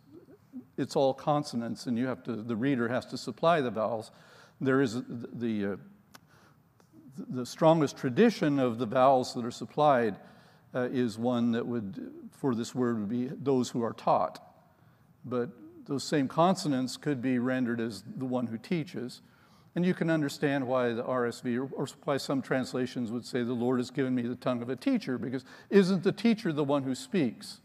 it's 0.78 0.96
all 0.96 1.14
consonants, 1.14 1.86
and 1.86 1.98
you 1.98 2.08
have 2.08 2.24
to, 2.24 2.36
the 2.36 2.56
reader 2.56 2.88
has 2.88 3.06
to 3.08 3.18
supply 3.18 3.62
the 3.62 3.70
vowels. 3.70 4.12
There 4.60 4.82
is 4.82 4.96
the, 4.96 5.30
the, 5.34 5.66
uh, 5.74 5.76
the 7.30 7.46
strongest 7.46 7.98
tradition 7.98 8.60
of 8.60 8.78
the 8.78 8.86
vowels 8.86 9.34
that 9.36 9.46
are 9.46 9.52
supplied 9.52 10.16
uh, 10.74 10.90
is 10.92 11.18
one 11.18 11.52
that 11.52 11.66
would, 11.66 12.12
for 12.32 12.56
this 12.56 12.74
word, 12.74 13.00
would 13.00 13.10
be 13.10 13.28
those 13.28 13.70
who 13.70 13.84
are 13.84 13.94
taught. 13.94 14.42
But 15.24 15.50
those 15.86 16.04
same 16.04 16.28
consonants 16.28 16.98
could 16.98 17.22
be 17.22 17.38
rendered 17.38 17.80
as 17.80 18.04
the 18.18 18.26
one 18.26 18.48
who 18.48 18.58
teaches. 18.58 19.22
And 19.76 19.86
you 19.86 19.94
can 19.94 20.10
understand 20.10 20.66
why 20.66 20.94
the 20.94 21.04
RSV 21.04 21.70
or, 21.74 21.88
why 22.06 22.18
some 22.18 22.42
translations 22.42 23.12
would 23.12 23.26
say 23.26 23.44
the 23.44 23.54
Lord 23.54 23.80
has 23.80 23.92
given 23.92 24.16
me 24.16 24.22
the 24.22 24.36
tongue 24.36 24.62
of 24.62 24.70
a 24.70 24.76
teacher, 24.76 25.18
because 25.18 25.44
isn't 25.70 26.04
the 26.04 26.14
teacher 26.14 26.54
the 26.54 26.64
one 26.64 26.84
who 26.84 26.96
speaks? 26.96 27.60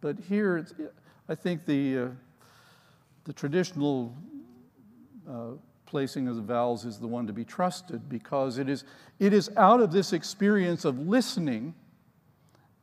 But 0.00 0.16
here, 0.28 0.66
I 1.28 1.34
think 1.34 1.66
the, 1.66 1.98
uh, 1.98 2.08
the 3.24 3.34
traditional 3.34 4.14
uh, 5.28 5.50
placing 5.84 6.26
of 6.26 6.36
the 6.36 6.42
vowels 6.42 6.86
is 6.86 6.98
the 6.98 7.06
one 7.06 7.26
to 7.26 7.32
be 7.32 7.44
trusted 7.44 8.08
because 8.08 8.56
it 8.56 8.68
is, 8.68 8.84
it 9.18 9.34
is 9.34 9.50
out 9.56 9.80
of 9.80 9.92
this 9.92 10.12
experience 10.14 10.84
of 10.86 10.98
listening 10.98 11.74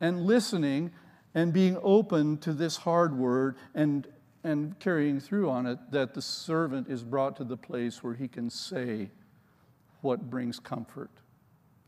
and 0.00 0.20
listening 0.20 0.92
and 1.34 1.52
being 1.52 1.78
open 1.82 2.38
to 2.38 2.52
this 2.52 2.76
hard 2.76 3.16
word 3.16 3.56
and 3.74 4.06
and 4.44 4.78
carrying 4.78 5.20
through 5.20 5.50
on 5.50 5.66
it 5.66 5.78
that 5.90 6.14
the 6.14 6.22
servant 6.22 6.88
is 6.88 7.02
brought 7.02 7.36
to 7.36 7.44
the 7.44 7.56
place 7.56 8.02
where 8.02 8.14
he 8.14 8.28
can 8.28 8.50
say 8.50 9.10
what 10.00 10.30
brings 10.30 10.60
comfort, 10.60 11.10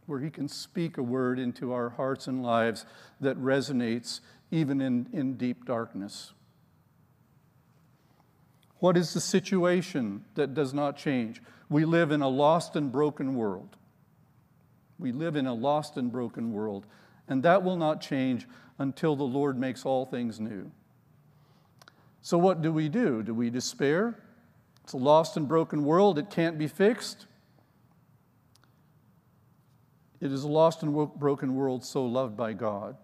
where 0.06 0.20
he 0.20 0.30
can 0.30 0.48
speak 0.48 0.98
a 0.98 1.02
word 1.02 1.38
into 1.38 1.72
our 1.72 1.90
hearts 1.90 2.26
and 2.26 2.42
lives 2.42 2.84
that 3.20 3.38
resonates 3.38 4.20
even 4.50 4.80
in, 4.80 5.08
in 5.12 5.34
deep 5.34 5.64
darkness. 5.64 6.32
What 8.78 8.96
is 8.96 9.14
the 9.14 9.20
situation 9.20 10.24
that 10.34 10.54
does 10.54 10.74
not 10.74 10.96
change? 10.96 11.42
We 11.68 11.84
live 11.84 12.10
in 12.10 12.22
a 12.22 12.28
lost 12.28 12.74
and 12.76 12.90
broken 12.90 13.34
world. 13.34 13.76
We 14.98 15.12
live 15.12 15.36
in 15.36 15.46
a 15.46 15.54
lost 15.54 15.96
and 15.96 16.10
broken 16.10 16.52
world, 16.52 16.86
and 17.28 17.42
that 17.42 17.62
will 17.62 17.76
not 17.76 18.00
change 18.00 18.48
until 18.78 19.14
the 19.14 19.24
Lord 19.24 19.58
makes 19.58 19.84
all 19.84 20.04
things 20.04 20.40
new. 20.40 20.72
So, 22.22 22.36
what 22.38 22.62
do 22.62 22.72
we 22.72 22.88
do? 22.88 23.22
Do 23.22 23.34
we 23.34 23.50
despair? 23.50 24.22
It's 24.84 24.92
a 24.92 24.98
lost 24.98 25.36
and 25.36 25.46
broken 25.46 25.84
world, 25.84 26.18
it 26.18 26.30
can't 26.30 26.58
be 26.58 26.66
fixed. 26.66 27.26
It 30.20 30.32
is 30.32 30.44
a 30.44 30.48
lost 30.48 30.82
and 30.82 30.94
broken 31.18 31.54
world 31.54 31.82
so 31.82 32.04
loved 32.04 32.36
by 32.36 32.52
God. 32.52 32.96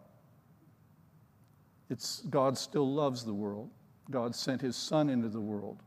It's, 1.89 2.21
God 2.29 2.59
still 2.59 2.93
loves 2.93 3.25
the 3.25 3.33
world. 3.33 3.71
God 4.11 4.35
sent 4.35 4.61
his 4.61 4.77
Son 4.77 5.09
into 5.09 5.29
the 5.29 5.41
world. 5.41 5.83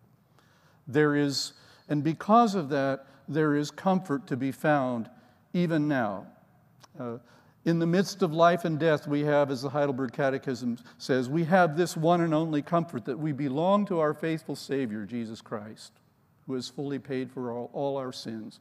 There 0.88 1.16
is, 1.16 1.54
and 1.88 2.04
because 2.04 2.56
of 2.56 2.70
that, 2.70 3.06
there 3.28 3.56
is 3.56 3.70
comfort 3.70 4.26
to 4.28 4.38
be 4.38 4.52
found 4.52 5.10
even 5.54 5.88
now. 5.88 6.26
Uh, 7.00 7.18
in 7.70 7.78
the 7.78 7.86
midst 7.86 8.24
of 8.24 8.34
life 8.34 8.66
and 8.66 8.80
death, 8.80 9.08
we 9.08 9.22
have, 9.22 9.52
as 9.52 9.62
the 9.62 9.70
Heidelberg 9.70 10.12
Catechism 10.12 10.80
says, 10.98 11.30
we 11.30 11.44
have 11.44 11.78
this 11.78 11.96
one 11.96 12.22
and 12.22 12.34
only 12.34 12.64
comfort 12.64 13.06
that 13.06 13.18
we 13.18 13.32
belong 13.32 13.86
to 13.86 14.00
our 14.00 14.16
faithful 14.16 14.56
Savior, 14.56 15.06
Jesus 15.06 15.40
Christ, 15.40 15.92
who 16.48 16.56
has 16.56 16.68
fully 16.68 16.98
paid 16.98 17.32
for 17.32 17.52
all, 17.52 17.70
all 17.72 17.98
our 17.98 18.12
sins. 18.12 18.60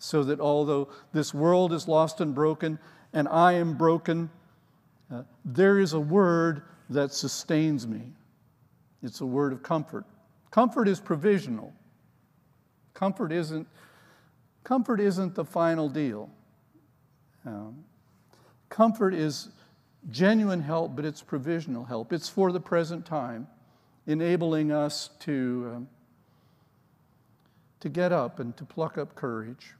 So 0.00 0.24
that 0.24 0.40
although 0.40 0.88
this 1.12 1.32
world 1.32 1.72
is 1.72 1.86
lost 1.86 2.20
and 2.20 2.34
broken, 2.34 2.80
and 3.12 3.28
I 3.28 3.52
am 3.52 3.74
broken, 3.74 4.28
uh, 5.14 5.22
there 5.44 5.78
is 5.78 5.92
a 5.92 6.00
word 6.00 6.62
that 6.88 7.12
sustains 7.12 7.86
me. 7.86 8.02
It's 9.00 9.20
a 9.20 9.26
word 9.26 9.52
of 9.52 9.62
comfort. 9.62 10.06
Comfort 10.50 10.88
is 10.88 10.98
provisional. 10.98 11.72
Comfort 12.94 13.30
isn't, 13.30 13.68
comfort 14.64 15.00
isn't 15.00 15.36
the 15.36 15.44
final 15.44 15.88
deal. 15.88 16.28
Um, 17.46 17.84
comfort 18.70 19.12
is 19.12 19.50
genuine 20.10 20.62
help, 20.62 20.96
but 20.96 21.04
it's 21.04 21.22
provisional 21.22 21.84
help. 21.84 22.12
It's 22.12 22.28
for 22.28 22.50
the 22.50 22.60
present 22.60 23.04
time, 23.04 23.46
enabling 24.06 24.72
us 24.72 25.10
to, 25.20 25.72
um, 25.76 25.88
to 27.80 27.90
get 27.90 28.12
up 28.12 28.40
and 28.40 28.56
to 28.56 28.64
pluck 28.64 28.96
up 28.96 29.14
courage 29.14 29.74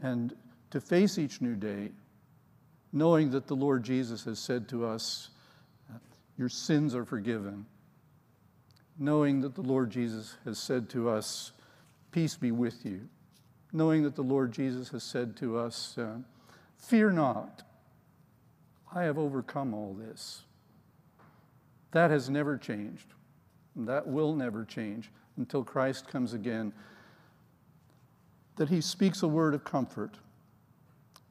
and 0.00 0.34
to 0.70 0.80
face 0.80 1.18
each 1.18 1.42
new 1.42 1.54
day, 1.54 1.90
knowing 2.92 3.30
that 3.32 3.46
the 3.46 3.56
Lord 3.56 3.82
Jesus 3.82 4.24
has 4.24 4.38
said 4.38 4.68
to 4.70 4.86
us, 4.86 5.28
Your 6.38 6.48
sins 6.48 6.94
are 6.94 7.04
forgiven 7.04 7.66
knowing 8.98 9.40
that 9.42 9.54
the 9.54 9.62
Lord 9.62 9.90
Jesus 9.90 10.36
has 10.44 10.58
said 10.58 10.88
to 10.90 11.08
us, 11.08 11.52
Peace 12.12 12.36
be 12.36 12.50
with 12.50 12.84
you. 12.84 13.08
Knowing 13.72 14.02
that 14.04 14.14
the 14.14 14.22
Lord 14.22 14.52
Jesus 14.52 14.88
has 14.90 15.02
said 15.02 15.36
to 15.36 15.58
us, 15.58 15.98
uh, 15.98 16.16
Fear 16.78 17.12
not, 17.12 17.62
I 18.94 19.02
have 19.02 19.18
overcome 19.18 19.74
all 19.74 19.94
this. 19.94 20.42
That 21.92 22.10
has 22.10 22.30
never 22.30 22.56
changed. 22.56 23.06
That 23.74 24.06
will 24.06 24.34
never 24.34 24.64
change 24.64 25.10
until 25.36 25.64
Christ 25.64 26.08
comes 26.08 26.32
again. 26.32 26.72
That 28.56 28.68
he 28.68 28.80
speaks 28.80 29.22
a 29.22 29.28
word 29.28 29.54
of 29.54 29.64
comfort. 29.64 30.16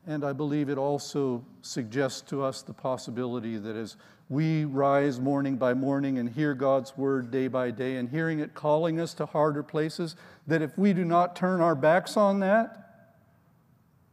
And 0.07 0.23
I 0.23 0.33
believe 0.33 0.69
it 0.69 0.77
also 0.77 1.43
suggests 1.61 2.21
to 2.29 2.43
us 2.43 2.61
the 2.61 2.73
possibility 2.73 3.57
that 3.57 3.75
as 3.75 3.95
we 4.29 4.65
rise 4.65 5.19
morning 5.19 5.55
by 5.55 5.73
morning 5.73 6.19
and 6.19 6.29
hear 6.29 6.53
God's 6.53 6.95
word 6.97 7.31
day 7.31 7.47
by 7.47 7.71
day 7.71 7.97
and 7.97 8.09
hearing 8.09 8.39
it 8.39 8.53
calling 8.53 8.99
us 8.99 9.13
to 9.15 9.25
harder 9.25 9.63
places, 9.63 10.15
that 10.45 10.61
if 10.61 10.77
we 10.77 10.93
do 10.93 11.05
not 11.05 11.35
turn 11.35 11.61
our 11.61 11.75
backs 11.75 12.17
on 12.17 12.39
that, 12.39 12.84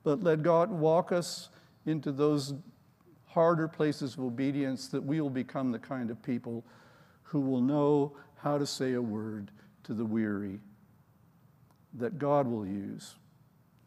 but 0.05 0.23
let 0.23 0.43
God 0.43 0.71
walk 0.71 1.13
us 1.13 1.49
into 1.87 2.13
those 2.13 2.55
harder 3.27 3.69
places 3.69 4.15
of 4.15 4.21
obedience, 4.21 4.89
that 4.89 5.03
we 5.03 5.21
will 5.21 5.31
become 5.31 5.73
the 5.73 5.79
kind 5.79 6.11
of 6.11 6.23
people 6.23 6.65
who 7.23 7.41
will 7.41 7.61
know 7.61 8.13
how 8.37 8.59
to 8.59 8.67
say 8.67 8.93
a 8.93 9.03
word 9.03 9.51
to 9.85 9.95
the 9.95 10.05
weary 10.05 10.61
that 11.95 12.19
God 12.19 12.47
will 12.47 12.67
use 12.67 13.15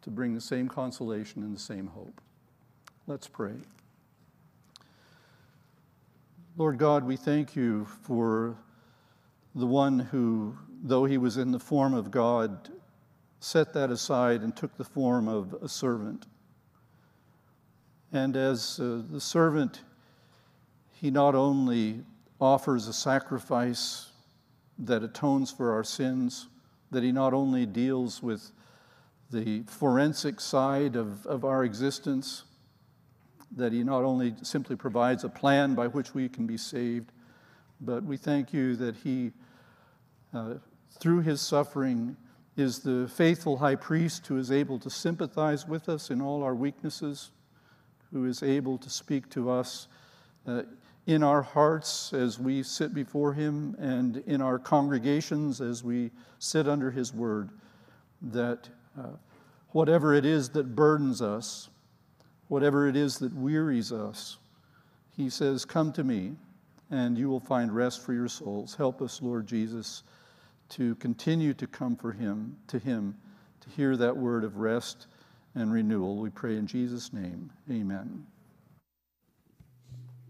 to 0.01 0.09
bring 0.09 0.33
the 0.33 0.41
same 0.41 0.67
consolation 0.67 1.43
and 1.43 1.55
the 1.55 1.59
same 1.59 1.87
hope. 1.87 2.21
Let's 3.07 3.27
pray. 3.27 3.53
Lord 6.57 6.77
God, 6.77 7.03
we 7.03 7.17
thank 7.17 7.55
you 7.55 7.85
for 8.03 8.55
the 9.53 9.65
one 9.65 9.99
who, 9.99 10.57
though 10.83 11.05
he 11.05 11.17
was 11.17 11.37
in 11.37 11.51
the 11.51 11.59
form 11.59 11.93
of 11.93 12.11
God, 12.11 12.69
set 13.39 13.73
that 13.73 13.91
aside 13.91 14.41
and 14.41 14.55
took 14.55 14.75
the 14.77 14.83
form 14.83 15.27
of 15.27 15.53
a 15.61 15.69
servant. 15.69 16.25
And 18.11 18.35
as 18.35 18.79
uh, 18.79 19.01
the 19.09 19.21
servant, 19.21 19.81
he 20.93 21.11
not 21.11 21.35
only 21.35 22.03
offers 22.39 22.87
a 22.87 22.93
sacrifice 22.93 24.11
that 24.79 25.03
atones 25.03 25.51
for 25.51 25.73
our 25.73 25.83
sins, 25.83 26.47
that 26.91 27.03
he 27.03 27.11
not 27.11 27.33
only 27.33 27.65
deals 27.65 28.23
with 28.23 28.51
the 29.31 29.63
forensic 29.67 30.39
side 30.39 30.95
of, 30.95 31.25
of 31.25 31.43
our 31.43 31.63
existence, 31.63 32.43
that 33.55 33.71
He 33.71 33.83
not 33.83 34.03
only 34.03 34.35
simply 34.41 34.75
provides 34.75 35.23
a 35.23 35.29
plan 35.29 35.75
by 35.75 35.87
which 35.87 36.13
we 36.13 36.29
can 36.29 36.45
be 36.45 36.57
saved, 36.57 37.11
but 37.81 38.03
we 38.03 38.17
thank 38.17 38.53
you 38.53 38.75
that 38.75 38.95
He, 38.97 39.31
uh, 40.33 40.55
through 40.99 41.21
His 41.21 41.41
suffering, 41.41 42.15
is 42.57 42.79
the 42.79 43.07
faithful 43.07 43.57
high 43.57 43.75
priest 43.75 44.27
who 44.27 44.37
is 44.37 44.51
able 44.51 44.79
to 44.79 44.89
sympathize 44.89 45.67
with 45.67 45.89
us 45.89 46.09
in 46.09 46.21
all 46.21 46.43
our 46.43 46.55
weaknesses, 46.55 47.31
who 48.11 48.25
is 48.25 48.43
able 48.43 48.77
to 48.77 48.89
speak 48.89 49.29
to 49.29 49.49
us 49.49 49.87
uh, 50.47 50.63
in 51.05 51.21
our 51.21 51.41
hearts 51.41 52.13
as 52.13 52.39
we 52.39 52.63
sit 52.63 52.93
before 52.93 53.33
Him 53.33 53.75
and 53.77 54.17
in 54.25 54.41
our 54.41 54.57
congregations 54.57 55.61
as 55.61 55.83
we 55.83 56.11
sit 56.39 56.67
under 56.67 56.91
His 56.91 57.13
word, 57.13 57.49
that 58.21 58.69
uh, 58.97 59.09
whatever 59.69 60.13
it 60.13 60.25
is 60.25 60.49
that 60.49 60.75
burdens 60.75 61.21
us, 61.21 61.69
whatever 62.47 62.87
it 62.87 62.95
is 62.95 63.17
that 63.19 63.33
wearies 63.33 63.91
us, 63.91 64.37
he 65.15 65.29
says, 65.29 65.65
Come 65.65 65.91
to 65.93 66.03
me, 66.03 66.33
and 66.91 67.17
you 67.17 67.29
will 67.29 67.39
find 67.39 67.73
rest 67.73 68.05
for 68.05 68.13
your 68.13 68.27
souls. 68.27 68.75
Help 68.75 69.01
us, 69.01 69.21
Lord 69.21 69.47
Jesus, 69.47 70.03
to 70.69 70.95
continue 70.95 71.53
to 71.53 71.67
come 71.67 71.95
for 71.95 72.11
him, 72.11 72.57
to 72.67 72.79
him, 72.79 73.15
to 73.61 73.69
hear 73.69 73.95
that 73.97 74.17
word 74.17 74.43
of 74.43 74.57
rest 74.57 75.07
and 75.53 75.71
renewal. 75.71 76.17
We 76.17 76.29
pray 76.29 76.57
in 76.57 76.67
Jesus' 76.67 77.13
name. 77.13 77.51
Amen. 77.71 78.25